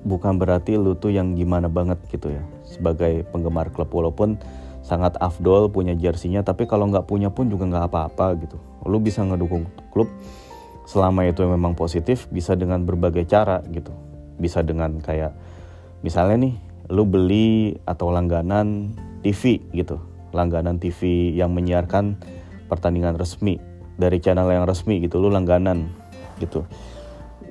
bukan 0.01 0.41
berarti 0.41 0.77
lu 0.77 0.97
tuh 0.97 1.13
yang 1.13 1.37
gimana 1.37 1.69
banget 1.69 2.01
gitu 2.09 2.33
ya 2.33 2.54
sebagai 2.67 3.23
penggemar 3.29 3.71
klub 3.71 3.89
walaupun 3.93 4.37
sangat 4.85 5.17
afdol 5.17 5.73
punya 5.73 5.97
jersinya 5.97 6.45
tapi 6.45 6.69
kalau 6.69 6.85
nggak 6.85 7.09
punya 7.09 7.33
pun 7.33 7.49
juga 7.49 7.65
nggak 7.65 7.85
apa-apa 7.89 8.37
gitu. 8.41 8.57
Lu 8.85 9.01
bisa 9.01 9.25
ngedukung 9.25 9.65
klub 9.89 10.09
selama 10.85 11.25
itu 11.25 11.41
memang 11.45 11.73
positif 11.73 12.29
bisa 12.29 12.53
dengan 12.53 12.85
berbagai 12.85 13.25
cara 13.25 13.65
gitu. 13.73 13.93
Bisa 14.37 14.61
dengan 14.61 15.01
kayak 15.01 15.33
misalnya 16.05 16.49
nih 16.49 16.55
lu 16.93 17.07
beli 17.07 17.79
atau 17.89 18.13
langganan 18.13 18.93
TV 19.25 19.57
gitu. 19.73 19.97
Langganan 20.35 20.77
TV 20.77 21.31
yang 21.33 21.55
menyiarkan 21.55 22.19
pertandingan 22.69 23.17
resmi 23.17 23.57
dari 23.95 24.19
channel 24.19 24.51
yang 24.51 24.67
resmi 24.67 24.99
gitu 24.99 25.17
lu 25.23 25.31
langganan 25.31 25.87
gitu 26.41 26.67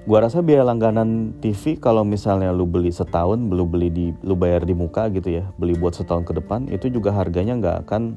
gua 0.04 0.28
rasa 0.28 0.44
biaya 0.44 0.64
langganan 0.64 1.32
TV 1.40 1.80
kalau 1.80 2.04
misalnya 2.04 2.52
lu 2.52 2.68
beli 2.68 2.92
setahun 2.92 3.40
lu 3.40 3.64
beli 3.64 3.88
di 3.88 4.06
lu 4.20 4.36
bayar 4.36 4.68
di 4.68 4.76
muka 4.76 5.08
gitu 5.08 5.40
ya 5.40 5.48
beli 5.56 5.72
buat 5.76 5.96
setahun 5.96 6.28
ke 6.28 6.36
depan 6.36 6.68
itu 6.68 6.92
juga 6.92 7.12
harganya 7.12 7.56
nggak 7.56 7.76
akan 7.88 8.16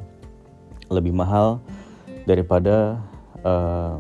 lebih 0.92 1.16
mahal 1.16 1.64
daripada 2.28 3.00
uh, 3.44 4.00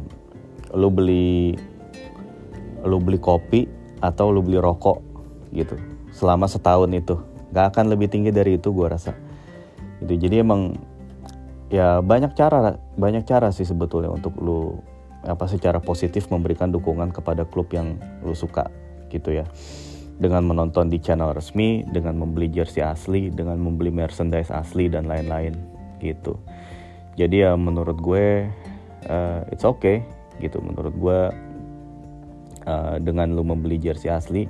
lu 0.75 0.91
beli 0.91 1.55
lu 2.83 2.99
beli 2.99 3.19
kopi 3.19 3.67
atau 4.03 4.29
lu 4.29 4.43
beli 4.43 4.59
rokok 4.59 5.01
gitu 5.55 5.79
selama 6.11 6.45
setahun 6.49 6.91
itu. 6.91 7.15
Nggak 7.51 7.65
akan 7.73 7.85
lebih 7.93 8.07
tinggi 8.11 8.31
dari 8.33 8.59
itu 8.59 8.69
gua 8.75 8.95
rasa. 8.95 9.15
Itu 10.03 10.13
jadi 10.13 10.43
emang 10.43 10.75
ya 11.71 11.99
banyak 11.99 12.35
cara 12.35 12.79
banyak 12.95 13.27
cara 13.27 13.51
sih 13.51 13.67
sebetulnya 13.67 14.11
untuk 14.11 14.35
lu 14.39 14.79
apa 15.25 15.49
secara 15.49 15.81
positif 15.81 16.29
memberikan 16.29 16.69
dukungan 16.69 17.09
kepada 17.09 17.47
klub 17.47 17.71
yang 17.73 17.97
lu 18.21 18.37
suka 18.37 18.69
gitu 19.09 19.33
ya. 19.33 19.45
Dengan 20.17 20.49
menonton 20.49 20.89
di 20.89 20.97
channel 20.97 21.33
resmi 21.33 21.85
dengan 21.85 22.17
membeli 22.17 22.49
jersey 22.49 22.81
asli 22.81 23.29
dengan 23.29 23.61
membeli 23.61 23.93
merchandise 23.93 24.49
asli 24.49 24.89
dan 24.89 25.05
lain-lain 25.05 25.53
gitu. 26.01 26.37
Jadi 27.17 27.45
ya 27.45 27.53
menurut 27.57 27.97
gue 28.01 28.49
uh, 29.09 29.41
it's 29.53 29.65
okay 29.65 30.01
gitu. 30.41 30.57
Menurut 30.61 30.93
gue 30.97 31.19
uh, 32.65 32.95
dengan 32.97 33.33
lu 33.33 33.45
membeli 33.45 33.77
jersey 33.77 34.09
asli 34.09 34.45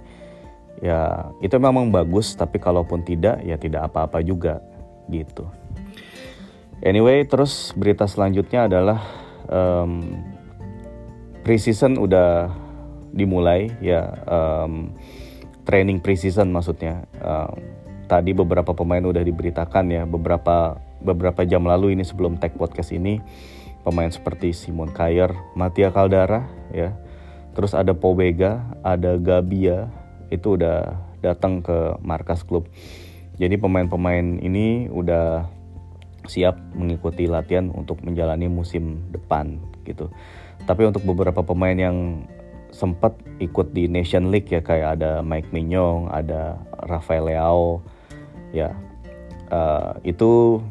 ya 0.78 1.34
itu 1.42 1.58
memang 1.58 1.90
bagus 1.90 2.38
tapi 2.38 2.62
kalaupun 2.62 3.02
tidak 3.02 3.42
ya 3.44 3.60
tidak 3.60 3.92
apa-apa 3.92 4.22
juga 4.24 4.62
gitu. 5.12 5.48
Anyway 6.80 7.26
terus 7.26 7.74
berita 7.74 8.06
selanjutnya 8.06 8.70
adalah 8.70 9.00
um, 9.50 10.14
preseason 11.48 11.96
udah 11.96 12.52
dimulai 13.16 13.72
ya 13.80 14.12
um, 14.28 14.92
training 15.64 16.04
preseason 16.04 16.52
maksudnya. 16.52 17.08
Um, 17.24 17.64
tadi 18.12 18.36
beberapa 18.36 18.76
pemain 18.76 19.04
udah 19.04 19.24
diberitakan 19.24 19.88
ya 19.88 20.04
beberapa 20.04 20.76
beberapa 21.00 21.48
jam 21.48 21.64
lalu 21.64 21.96
ini 21.96 22.04
sebelum 22.04 22.36
tag 22.36 22.56
podcast 22.60 22.92
ini 22.92 23.24
pemain 23.88 24.12
seperti 24.12 24.52
Simon 24.52 24.92
Kayer, 24.92 25.32
Matia 25.56 25.96
Caldara 25.96 26.44
ya. 26.76 26.92
Terus 27.56 27.72
ada 27.72 27.96
Pobega, 27.96 28.68
ada 28.84 29.16
Gabia 29.16 29.88
itu 30.28 30.60
udah 30.60 31.00
datang 31.24 31.64
ke 31.64 31.96
markas 32.04 32.44
klub. 32.44 32.68
Jadi 33.40 33.56
pemain-pemain 33.56 34.44
ini 34.44 34.92
udah 34.92 35.48
siap 36.28 36.60
mengikuti 36.76 37.24
latihan 37.24 37.72
untuk 37.72 38.04
menjalani 38.04 38.52
musim 38.52 39.08
depan 39.16 39.64
gitu 39.88 40.12
tapi 40.66 40.88
untuk 40.88 41.04
beberapa 41.06 41.44
pemain 41.46 41.76
yang 41.76 42.26
sempat 42.72 43.16
ikut 43.40 43.72
di 43.72 43.88
Nation 43.88 44.30
League 44.30 44.50
ya 44.52 44.60
kayak 44.60 45.00
ada 45.00 45.22
Mike 45.24 45.50
Mignon, 45.52 46.12
ada 46.12 46.60
Rafael 46.88 47.30
Leao, 47.30 47.82
ya 48.52 48.76
uh, 49.52 49.96
itu 50.04 50.62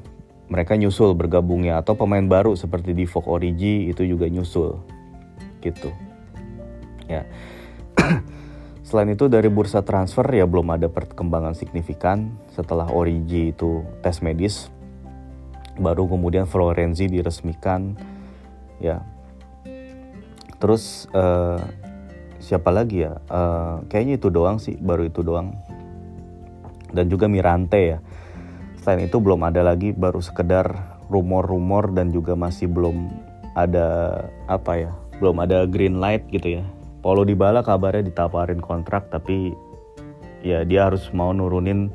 mereka 0.46 0.78
nyusul 0.78 1.16
bergabungnya. 1.18 1.82
Atau 1.82 1.98
pemain 1.98 2.22
baru 2.22 2.54
seperti 2.54 2.94
di 2.94 3.04
Vogue 3.08 3.30
Origi 3.30 3.90
itu 3.90 4.06
juga 4.06 4.30
nyusul 4.30 4.78
gitu. 5.64 5.90
Ya. 7.10 7.26
Selain 8.86 9.10
itu 9.10 9.26
dari 9.26 9.50
bursa 9.50 9.82
transfer 9.82 10.22
ya 10.30 10.46
belum 10.46 10.70
ada 10.70 10.86
perkembangan 10.86 11.58
signifikan 11.58 12.38
setelah 12.54 12.86
Origi 12.86 13.50
itu 13.50 13.82
tes 13.98 14.22
medis. 14.22 14.70
Baru 15.76 16.06
kemudian 16.06 16.46
Florenzi 16.46 17.10
diresmikan 17.10 17.98
ya 18.78 19.02
terus 20.58 21.10
uh, 21.12 21.60
siapa 22.40 22.70
lagi 22.70 23.04
ya? 23.04 23.18
Uh, 23.26 23.82
kayaknya 23.90 24.20
itu 24.20 24.28
doang 24.30 24.62
sih 24.62 24.78
baru 24.78 25.08
itu 25.08 25.20
doang. 25.24 25.56
Dan 26.94 27.10
juga 27.10 27.26
Mirante 27.26 27.96
ya. 27.96 27.98
Selain 28.80 29.02
itu 29.02 29.18
belum 29.18 29.42
ada 29.42 29.66
lagi 29.66 29.90
baru 29.90 30.22
sekedar 30.22 30.96
rumor-rumor 31.10 31.90
dan 31.90 32.14
juga 32.14 32.38
masih 32.38 32.70
belum 32.70 33.10
ada 33.56 34.20
apa 34.46 34.72
ya 34.76 34.92
belum 35.16 35.40
ada 35.42 35.64
green 35.64 35.98
light 35.98 36.28
gitu 36.28 36.60
ya. 36.60 36.64
Paulo 37.00 37.24
Dybala 37.24 37.62
kabarnya 37.64 38.10
ditawarin 38.10 38.60
kontrak 38.60 39.08
tapi 39.08 39.54
ya 40.44 40.66
dia 40.66 40.90
harus 40.90 41.08
mau 41.14 41.32
nurunin 41.32 41.88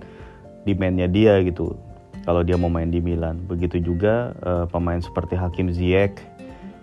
demandnya 0.65 1.07
dia 1.07 1.39
gitu. 1.45 1.77
Kalau 2.21 2.45
dia 2.45 2.53
mau 2.53 2.69
main 2.69 2.89
di 2.89 3.01
Milan. 3.01 3.41
Begitu 3.49 3.81
juga 3.81 4.33
uh, 4.45 4.65
pemain 4.69 5.01
seperti 5.01 5.33
Hakim 5.33 5.73
Ziyech 5.73 6.21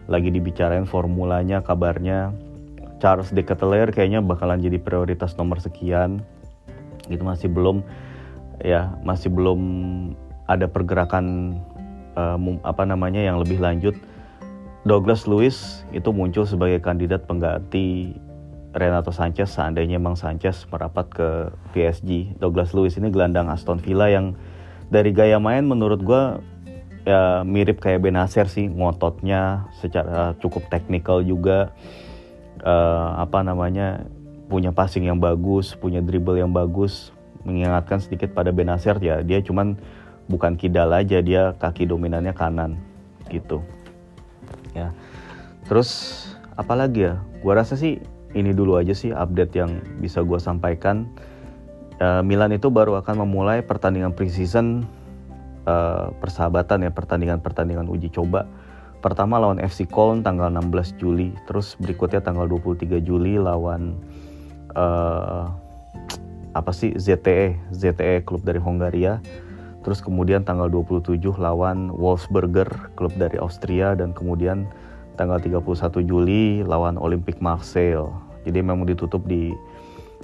lagi 0.08 0.32
dibicarain 0.32 0.88
formulanya 0.88 1.60
kabarnya. 1.60 2.32
Charles 2.98 3.30
de 3.30 3.46
Ketelaere 3.46 3.94
kayaknya 3.94 4.18
bakalan 4.18 4.58
jadi 4.58 4.80
prioritas 4.80 5.38
nomor 5.38 5.62
sekian. 5.62 6.18
Gitu 7.06 7.22
masih 7.22 7.46
belum 7.46 7.86
ya 8.58 8.90
masih 9.06 9.30
belum 9.30 9.60
ada 10.50 10.66
pergerakan 10.66 11.54
uh, 12.18 12.40
apa 12.66 12.82
namanya 12.88 13.22
yang 13.22 13.38
lebih 13.38 13.62
lanjut. 13.62 13.94
Douglas 14.88 15.28
Lewis 15.28 15.84
itu 15.92 16.08
muncul 16.10 16.48
sebagai 16.48 16.80
kandidat 16.80 17.28
pengganti 17.28 18.16
Renato 18.72 19.12
Sanchez. 19.12 19.52
Seandainya 19.52 20.00
memang 20.00 20.16
Sanchez 20.16 20.64
merapat 20.72 21.06
ke 21.12 21.28
PSG 21.76 22.40
Douglas 22.40 22.72
Lewis 22.72 22.96
ini 22.96 23.12
gelandang 23.12 23.52
Aston 23.52 23.78
Villa 23.78 24.08
yang 24.08 24.32
dari 24.88 25.12
gaya 25.12 25.36
main 25.36 25.68
menurut 25.68 26.00
gue 26.00 26.22
ya 27.08 27.40
mirip 27.40 27.80
kayak 27.80 28.04
Benacer 28.04 28.44
sih 28.52 28.68
ngototnya 28.68 29.72
secara 29.80 30.36
cukup 30.44 30.68
teknikal 30.68 31.24
juga. 31.24 31.72
Uh, 32.58 33.22
apa 33.22 33.40
namanya 33.46 34.02
punya 34.50 34.74
passing 34.74 35.06
yang 35.06 35.22
bagus 35.22 35.78
punya 35.78 36.02
dribble 36.02 36.34
yang 36.34 36.50
bagus 36.50 37.14
mengingatkan 37.46 38.02
sedikit 38.02 38.34
pada 38.34 38.50
Benacer 38.50 38.98
ya 38.98 39.22
dia 39.22 39.38
cuman 39.38 39.78
bukan 40.26 40.58
kidal 40.58 40.90
aja 40.90 41.22
dia 41.22 41.54
kaki 41.56 41.86
dominannya 41.86 42.34
kanan 42.34 42.76
gitu. 43.30 43.62
Ya. 44.74 44.92
Terus 45.70 46.24
apalagi 46.58 47.08
ya? 47.08 47.14
Gua 47.40 47.62
rasa 47.62 47.78
sih 47.78 48.02
ini 48.34 48.52
dulu 48.52 48.76
aja 48.76 48.92
sih 48.92 49.14
update 49.14 49.54
yang 49.54 49.78
bisa 50.02 50.20
gua 50.26 50.42
sampaikan. 50.42 51.08
Uh, 51.98 52.22
Milan 52.26 52.54
itu 52.54 52.70
baru 52.70 52.98
akan 52.98 53.26
memulai 53.26 53.62
pertandingan 53.62 54.14
preseason 54.14 54.86
uh, 55.68 56.08
persahabatan 56.16 56.88
ya 56.88 56.90
pertandingan-pertandingan 56.90 57.92
uji 57.92 58.08
coba. 58.08 58.48
Pertama 58.98 59.38
lawan 59.38 59.62
FC 59.62 59.86
Köln 59.86 60.26
tanggal 60.26 60.50
16 60.50 60.98
Juli, 60.98 61.30
terus 61.46 61.78
berikutnya 61.78 62.18
tanggal 62.18 62.50
23 62.50 62.98
Juli 63.04 63.38
lawan 63.38 63.94
uh, 64.74 65.46
apa 66.56 66.72
sih 66.74 66.96
ZTE, 66.98 67.54
ZTE 67.70 68.26
klub 68.26 68.42
dari 68.42 68.58
Hongaria. 68.58 69.22
Terus 69.86 70.02
kemudian 70.02 70.42
tanggal 70.42 70.66
27 70.66 71.22
lawan 71.38 71.94
Wolfsberger 71.94 72.66
klub 72.98 73.14
dari 73.14 73.38
Austria 73.38 73.94
dan 73.94 74.10
kemudian 74.10 74.66
tanggal 75.14 75.38
31 75.38 75.62
Juli 76.02 76.66
lawan 76.66 76.98
Olympic 76.98 77.38
Marseille. 77.38 78.10
Jadi 78.42 78.58
memang 78.58 78.82
ditutup 78.82 79.22
di 79.30 79.54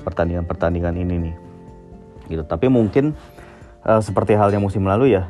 pertandingan-pertandingan 0.02 0.98
ini 0.98 1.14
nih. 1.30 1.36
Gitu. 2.34 2.42
Tapi 2.42 2.66
mungkin 2.66 3.14
uh, 3.86 4.02
seperti 4.02 4.34
halnya 4.34 4.58
musim 4.58 4.84
lalu 4.84 5.16
ya 5.16 5.28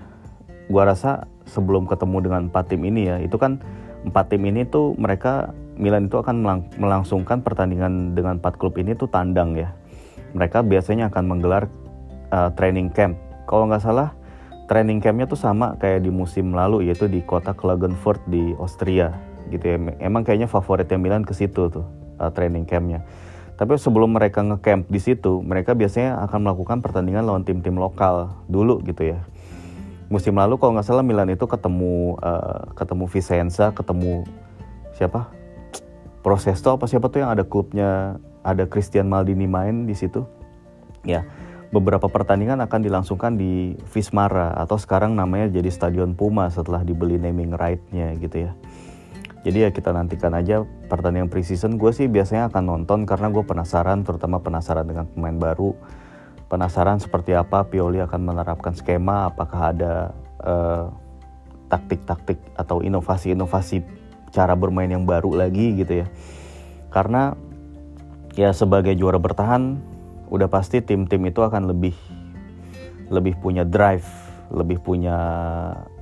gua 0.71 0.89
rasa 0.89 1.29
sebelum 1.45 1.85
ketemu 1.85 2.19
dengan 2.25 2.41
empat 2.49 2.73
tim 2.73 2.83
ini 2.89 3.11
ya 3.11 3.17
itu 3.21 3.37
kan 3.37 3.61
empat 4.09 4.33
tim 4.33 4.43
ini 4.49 4.65
tuh 4.65 4.97
mereka 4.97 5.53
Milan 5.75 6.07
itu 6.07 6.23
akan 6.23 6.37
melang 6.39 6.61
melangsungkan 6.79 7.43
pertandingan 7.43 8.15
dengan 8.15 8.39
empat 8.39 8.55
klub 8.63 8.79
ini 8.79 8.95
tuh 8.95 9.11
tandang 9.11 9.59
ya. 9.59 9.75
Mereka 10.35 10.63
biasanya 10.63 11.11
akan 11.11 11.25
menggelar 11.27 11.67
uh, 12.31 12.51
training 12.55 12.95
camp. 12.95 13.19
Kalau 13.51 13.67
nggak 13.67 13.83
salah 13.83 14.15
training 14.71 15.03
campnya 15.03 15.27
tuh 15.27 15.39
sama 15.39 15.75
kayak 15.83 16.07
di 16.07 16.11
musim 16.15 16.55
lalu 16.55 16.89
yaitu 16.89 17.11
di 17.11 17.21
kota 17.27 17.53
Klagenfurt 17.53 18.23
di 18.31 18.55
Austria 18.57 19.11
gitu 19.51 19.67
ya. 19.67 19.77
Emang 19.99 20.23
kayaknya 20.23 20.47
favoritnya 20.47 20.95
Milan 20.95 21.27
ke 21.27 21.35
situ 21.35 21.67
tuh 21.67 21.87
uh, 22.23 22.31
training 22.31 22.65
campnya 22.71 23.03
tapi 23.55 23.79
sebelum 23.79 24.11
mereka 24.19 24.43
ngecamp 24.43 24.91
di 24.91 24.99
situ, 24.99 25.39
mereka 25.47 25.79
biasanya 25.79 26.19
akan 26.27 26.39
melakukan 26.43 26.79
pertandingan 26.83 27.23
lawan 27.23 27.47
tim-tim 27.47 27.79
lokal 27.79 28.35
dulu 28.51 28.83
gitu 28.83 29.15
ya. 29.15 29.23
Musim 30.11 30.35
lalu 30.35 30.59
kalau 30.59 30.75
nggak 30.75 30.87
salah 30.87 31.07
Milan 31.07 31.31
itu 31.31 31.47
ketemu 31.47 32.19
uh, 32.19 32.75
ketemu 32.75 33.05
Vicenza, 33.07 33.71
ketemu 33.71 34.27
siapa? 34.99 35.31
Prosesto 36.27 36.75
apa 36.75 36.91
siapa 36.91 37.07
tuh 37.07 37.23
yang 37.23 37.31
ada 37.31 37.47
klubnya, 37.47 38.19
ada 38.43 38.67
Christian 38.67 39.07
Maldini 39.07 39.47
main 39.47 39.87
di 39.87 39.95
situ. 39.95 40.27
Ya, 41.07 41.23
beberapa 41.71 42.11
pertandingan 42.11 42.59
akan 42.65 42.81
dilangsungkan 42.83 43.39
di 43.39 43.79
Vismara 43.91 44.51
atau 44.55 44.79
sekarang 44.79 45.15
namanya 45.15 45.47
jadi 45.51 45.71
Stadion 45.71 46.17
Puma 46.19 46.51
setelah 46.51 46.83
dibeli 46.83 47.19
naming 47.23 47.55
right-nya 47.55 48.19
gitu 48.19 48.51
ya. 48.51 48.53
Jadi 49.45 49.59
ya 49.61 49.71
kita 49.71 49.93
nantikan 49.93 50.33
aja 50.33 50.65
pertandingan 50.89 51.29
preseason. 51.29 51.77
Gue 51.77 51.93
sih 51.93 52.09
biasanya 52.09 52.49
akan 52.49 52.65
nonton 52.65 53.05
karena 53.05 53.29
gue 53.29 53.45
penasaran, 53.45 54.01
terutama 54.01 54.41
penasaran 54.41 54.89
dengan 54.89 55.05
pemain 55.05 55.37
baru. 55.37 55.77
Penasaran 56.49 56.97
seperti 56.97 57.37
apa 57.37 57.69
Pioli 57.69 58.01
akan 58.01 58.21
menerapkan 58.25 58.73
skema, 58.73 59.29
apakah 59.29 59.77
ada 59.77 59.93
eh, 60.41 60.85
taktik-taktik 61.69 62.41
atau 62.57 62.81
inovasi-inovasi 62.81 63.85
cara 64.35 64.59
bermain 64.59 64.91
yang 64.91 65.07
baru 65.07 65.31
lagi 65.47 65.79
gitu 65.79 66.03
ya. 66.03 66.07
karena 66.91 67.35
ya 68.39 68.55
sebagai 68.55 68.95
juara 68.95 69.19
bertahan 69.19 69.79
udah 70.31 70.47
pasti 70.47 70.79
tim-tim 70.79 71.23
itu 71.27 71.43
akan 71.43 71.71
lebih 71.71 71.95
lebih 73.11 73.35
punya 73.39 73.67
drive, 73.67 74.07
lebih 74.51 74.79
punya 74.79 75.19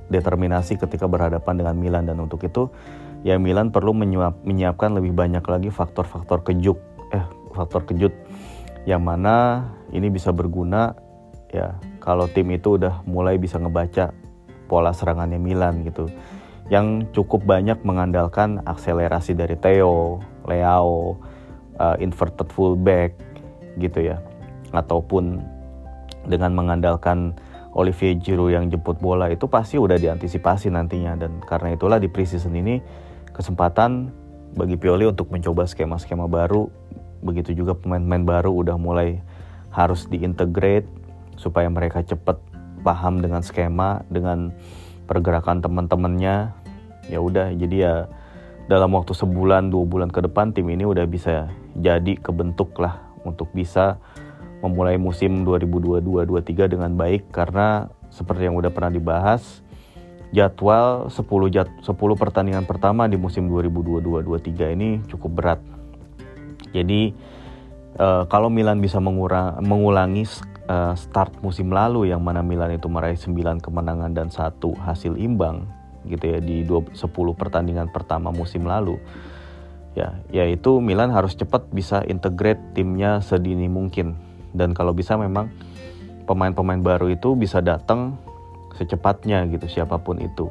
determinasi 0.09 0.77
ketika 0.77 1.09
berhadapan 1.09 1.53
dengan 1.57 1.75
Milan 1.77 2.05
dan 2.05 2.21
untuk 2.21 2.45
itu 2.45 2.69
ya 3.23 3.39
Milan 3.39 3.71
perlu 3.71 3.95
menyiap, 3.95 4.43
menyiapkan 4.43 4.93
lebih 4.99 5.15
banyak 5.15 5.43
lagi 5.47 5.71
faktor-faktor 5.71 6.43
kejut. 6.43 6.77
Eh 7.15 7.23
faktor 7.55 7.87
kejut. 7.87 8.11
Yang 8.83 9.01
mana 9.01 9.35
ini 9.95 10.11
bisa 10.11 10.35
berguna 10.35 10.91
ya 11.47 11.79
kalau 12.03 12.27
tim 12.27 12.51
itu 12.51 12.75
udah 12.75 13.01
mulai 13.07 13.39
bisa 13.39 13.55
ngebaca 13.55 14.11
pola 14.67 14.91
serangannya 14.91 15.39
Milan 15.39 15.87
gitu. 15.87 16.11
Yang 16.67 17.11
cukup 17.15 17.47
banyak 17.47 17.79
mengandalkan 17.87 18.59
akselerasi 18.63 19.35
dari 19.35 19.55
Theo, 19.59 20.19
Leao, 20.47 21.19
uh, 21.79 21.95
inverted 21.99 22.51
fullback 22.51 23.15
gitu 23.79 24.03
ya. 24.03 24.19
Ataupun 24.75 25.39
dengan 26.27 26.55
mengandalkan 26.55 27.35
Olivier 27.73 28.15
Giroud 28.15 28.53
yang 28.53 28.65
jemput 28.69 29.01
bola 29.01 29.27
itu 29.31 29.49
pasti 29.49 29.79
udah 29.79 29.95
diantisipasi 29.99 30.71
nantinya. 30.71 31.15
Dan 31.19 31.39
karena 31.43 31.75
itulah 31.75 31.99
di 31.99 32.07
preseason 32.09 32.55
ini 32.55 32.79
kesempatan 33.33 34.13
bagi 34.53 34.77
Pioli 34.77 35.09
untuk 35.09 35.33
mencoba 35.33 35.65
skema-skema 35.65 36.29
baru. 36.29 36.69
Begitu 37.25 37.57
juga 37.57 37.73
pemain-pemain 37.73 38.23
baru 38.23 38.53
udah 38.53 38.77
mulai 38.77 39.19
harus 39.73 40.05
diintegrate 40.05 40.85
supaya 41.35 41.65
mereka 41.67 42.05
cepat 42.05 42.37
paham 42.85 43.23
dengan 43.23 43.41
skema 43.41 44.05
dengan 44.11 44.53
pergerakan 45.09 45.65
teman-temannya. 45.65 46.53
Ya 47.09 47.19
udah 47.19 47.51
jadi 47.57 47.75
ya 47.75 47.95
dalam 48.69 48.93
waktu 48.95 49.11
sebulan 49.17 49.73
dua 49.73 49.83
bulan 49.83 50.09
ke 50.13 50.23
depan 50.23 50.53
tim 50.53 50.69
ini 50.69 50.85
udah 50.85 51.03
bisa 51.09 51.49
jadi 51.75 52.15
kebentuk 52.21 52.77
lah 52.77 53.01
untuk 53.25 53.49
bisa 53.51 53.97
memulai 54.63 54.95
musim 54.95 55.43
2022-2023 55.43 56.71
dengan 56.77 56.91
baik. 56.95 57.33
Karena 57.33 57.89
seperti 58.13 58.47
yang 58.47 58.55
udah 58.55 58.69
pernah 58.69 58.93
dibahas 58.93 59.62
jadwal 60.33 61.13
10 61.13 61.53
jad, 61.53 61.69
10 61.85 61.93
pertandingan 61.93 62.65
pertama 62.65 63.05
di 63.05 63.21
musim 63.21 63.45
2022-2023 63.53 64.75
ini 64.75 64.89
cukup 65.05 65.31
berat. 65.31 65.59
Jadi 66.73 67.13
uh, 68.01 68.25
kalau 68.25 68.49
Milan 68.49 68.81
bisa 68.81 68.97
mengurang, 68.97 69.61
mengulangi 69.61 70.25
uh, 70.65 70.97
start 70.97 71.37
musim 71.45 71.69
lalu 71.69 72.09
yang 72.09 72.25
mana 72.25 72.41
Milan 72.41 72.73
itu 72.73 72.89
meraih 72.89 73.15
9 73.15 73.61
kemenangan 73.61 74.11
dan 74.11 74.33
satu 74.33 74.73
hasil 74.81 75.21
imbang 75.21 75.69
gitu 76.09 76.35
ya 76.35 76.39
di 76.41 76.65
20, 76.67 76.97
10 76.97 77.39
pertandingan 77.39 77.87
pertama 77.93 78.33
musim 78.33 78.67
lalu 78.67 78.99
ya 79.93 80.17
yaitu 80.33 80.81
Milan 80.81 81.13
harus 81.13 81.37
cepat 81.37 81.69
bisa 81.69 82.01
integrate 82.09 82.59
timnya 82.73 83.21
sedini 83.21 83.69
mungkin 83.69 84.17
dan 84.51 84.73
kalau 84.73 84.91
bisa 84.91 85.15
memang 85.15 85.53
pemain-pemain 86.25 86.81
baru 86.81 87.13
itu 87.13 87.37
bisa 87.37 87.61
datang 87.61 88.17
secepatnya 88.77 89.45
gitu 89.49 89.65
siapa 89.69 90.01
pun 90.01 90.19
itu. 90.19 90.49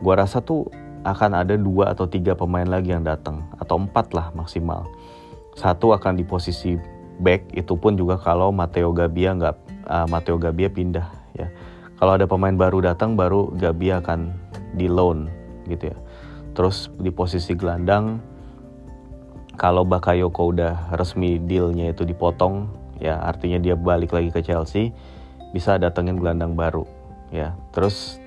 Gua 0.00 0.20
rasa 0.20 0.44
tuh 0.44 0.68
akan 1.06 1.38
ada 1.38 1.54
dua 1.54 1.94
atau 1.94 2.10
tiga 2.10 2.34
pemain 2.34 2.66
lagi 2.66 2.90
yang 2.90 3.06
datang 3.06 3.46
atau 3.62 3.78
empat 3.78 4.10
lah 4.10 4.34
maksimal. 4.34 4.84
Satu 5.54 5.94
akan 5.94 6.18
di 6.18 6.24
posisi 6.26 6.74
back 7.22 7.54
itu 7.56 7.78
pun 7.78 7.96
juga 7.96 8.20
kalau 8.20 8.52
Matteo 8.52 8.92
Gabbia 8.92 9.32
nggak 9.38 9.56
uh, 9.88 10.06
Matteo 10.10 10.36
Gabbia 10.36 10.68
pindah 10.68 11.06
ya. 11.38 11.48
Kalau 11.96 12.12
ada 12.12 12.28
pemain 12.28 12.52
baru 12.52 12.84
datang 12.84 13.16
baru 13.16 13.54
Gabbia 13.56 14.04
akan 14.04 14.34
di 14.76 14.90
loan 14.90 15.30
gitu 15.70 15.94
ya. 15.94 15.98
Terus 16.52 16.92
di 17.00 17.08
posisi 17.08 17.56
gelandang 17.56 18.20
kalau 19.56 19.88
Bakayoko 19.88 20.52
udah 20.52 20.92
resmi 20.92 21.40
dealnya 21.40 21.92
itu 21.92 22.04
dipotong 22.04 22.68
ya 23.00 23.20
artinya 23.20 23.60
dia 23.60 23.76
balik 23.76 24.12
lagi 24.12 24.28
ke 24.28 24.44
Chelsea 24.44 24.92
bisa 25.52 25.80
datengin 25.80 26.20
gelandang 26.20 26.52
baru 26.52 26.84
ya 27.30 27.58
terus 27.74 28.22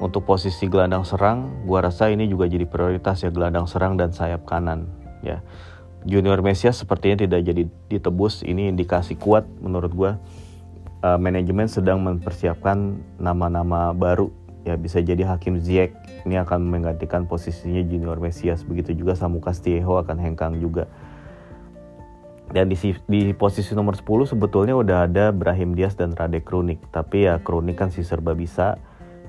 untuk 0.00 0.26
posisi 0.26 0.66
gelandang 0.66 1.06
serang 1.06 1.64
gua 1.64 1.86
rasa 1.86 2.10
ini 2.10 2.26
juga 2.26 2.50
jadi 2.50 2.66
prioritas 2.66 3.22
ya 3.22 3.30
gelandang 3.30 3.70
serang 3.70 3.94
dan 3.94 4.10
sayap 4.10 4.42
kanan 4.42 4.90
ya. 5.22 5.40
Junior 6.04 6.44
Mesias 6.44 6.76
sepertinya 6.76 7.24
tidak 7.24 7.48
jadi 7.48 7.64
ditebus 7.88 8.44
ini 8.44 8.68
indikasi 8.68 9.16
kuat 9.16 9.48
menurut 9.64 9.92
gua. 9.96 10.12
Uh, 11.04 11.20
manajemen 11.20 11.68
sedang 11.68 12.00
mempersiapkan 12.00 12.96
nama-nama 13.20 13.92
baru 13.92 14.32
ya 14.64 14.72
bisa 14.80 15.04
jadi 15.04 15.20
Hakim 15.28 15.60
Ziyech 15.60 15.92
ini 16.24 16.40
akan 16.40 16.64
menggantikan 16.64 17.28
posisinya 17.28 17.84
Junior 17.84 18.16
Mesias. 18.20 18.64
Begitu 18.64 18.96
juga 18.96 19.12
Samu 19.12 19.40
Castillejo 19.40 20.00
akan 20.00 20.16
hengkang 20.16 20.56
juga 20.60 20.88
dan 22.52 22.68
di, 22.68 22.76
di 23.08 23.32
posisi 23.32 23.72
nomor 23.72 23.96
10 23.96 24.36
sebetulnya 24.36 24.76
udah 24.76 25.08
ada 25.08 25.32
Brahim 25.32 25.72
Diaz 25.72 25.96
dan 25.96 26.12
Rade 26.12 26.44
Kronik 26.44 26.82
tapi 26.92 27.24
ya 27.24 27.40
Kronik 27.40 27.80
kan 27.80 27.88
si 27.88 28.04
serba 28.04 28.36
bisa. 28.36 28.76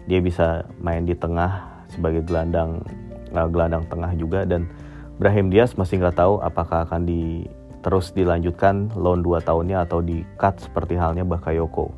Dia 0.06 0.22
bisa 0.22 0.70
main 0.84 1.02
di 1.08 1.18
tengah 1.18 1.82
sebagai 1.90 2.22
gelandang 2.28 2.84
uh, 3.32 3.48
gelandang 3.48 3.88
tengah 3.88 4.12
juga. 4.20 4.44
Dan 4.44 4.68
Brahim 5.16 5.48
Diaz 5.50 5.80
masih 5.80 6.04
nggak 6.04 6.20
tahu 6.20 6.44
apakah 6.44 6.86
akan 6.86 7.08
di 7.08 7.48
terus 7.82 8.12
dilanjutkan 8.12 8.92
loan 8.98 9.22
2 9.22 9.46
tahunnya 9.46 9.86
atau 9.88 10.02
di 10.04 10.22
cut 10.36 10.60
seperti 10.60 11.00
halnya 11.00 11.24
Bakayoko. 11.24 11.90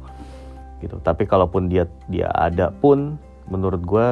Gitu. 0.80 1.02
Tapi 1.02 1.26
kalaupun 1.26 1.68
dia 1.68 1.90
dia 2.08 2.30
ada 2.32 2.70
pun 2.70 3.18
menurut 3.50 3.82
gue 3.84 4.08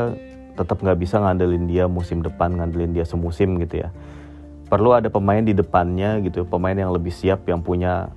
tetap 0.55 0.79
nggak 0.79 0.99
bisa 0.99 1.19
ngandelin 1.19 1.67
dia 1.67 1.85
musim 1.85 2.23
depan 2.23 2.55
ngandelin 2.55 2.95
dia 2.95 3.03
semusim 3.03 3.59
gitu 3.59 3.83
ya 3.83 3.91
perlu 4.65 4.97
ada 4.97 5.07
pemain 5.13 5.41
di 5.41 5.53
depannya 5.53 6.17
gitu 6.25 6.43
pemain 6.45 6.73
yang 6.73 6.89
lebih 6.89 7.13
siap 7.13 7.45
yang 7.45 7.61
punya 7.61 8.09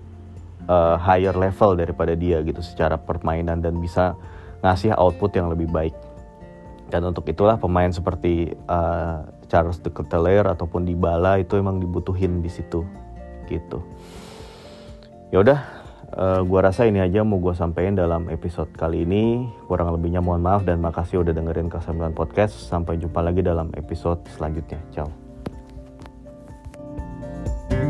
uh, 0.69 0.97
higher 1.01 1.35
level 1.37 1.75
daripada 1.77 2.17
dia 2.17 2.41
gitu 2.45 2.61
secara 2.61 3.01
permainan 3.01 3.61
dan 3.65 3.77
bisa 3.81 4.15
ngasih 4.63 4.95
output 4.95 5.35
yang 5.35 5.49
lebih 5.51 5.67
baik. 5.71 5.95
Dan 6.89 7.05
untuk 7.05 7.29
itulah 7.29 7.61
pemain 7.61 7.93
seperti 7.93 8.57
uh, 8.65 9.21
Charles 9.53 9.81
de 9.85 9.93
Ketelaere 9.93 10.57
ataupun 10.57 10.89
Dybala 10.89 11.37
itu 11.37 11.61
emang 11.61 11.81
dibutuhin 11.81 12.41
di 12.41 12.49
situ 12.49 12.85
gitu. 13.49 13.85
Ya 15.29 15.45
udah 15.45 15.61
uh, 16.17 16.41
gua 16.49 16.73
rasa 16.73 16.89
ini 16.89 17.05
aja 17.05 17.21
mau 17.21 17.37
gue 17.37 17.53
sampaikan 17.53 17.93
dalam 17.93 18.33
episode 18.33 18.73
kali 18.73 19.05
ini. 19.05 19.45
Kurang 19.69 19.93
lebihnya 19.93 20.25
mohon 20.25 20.41
maaf 20.41 20.65
dan 20.65 20.81
makasih 20.81 21.21
udah 21.21 21.37
dengerin 21.37 21.69
Kasambilan 21.69 22.17
Podcast. 22.17 22.57
Sampai 22.57 22.97
jumpa 22.97 23.21
lagi 23.21 23.45
dalam 23.45 23.69
episode 23.77 24.25
selanjutnya. 24.33 24.81
Ciao 24.89 25.28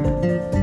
Thank 0.09 0.55
you. 0.55 0.58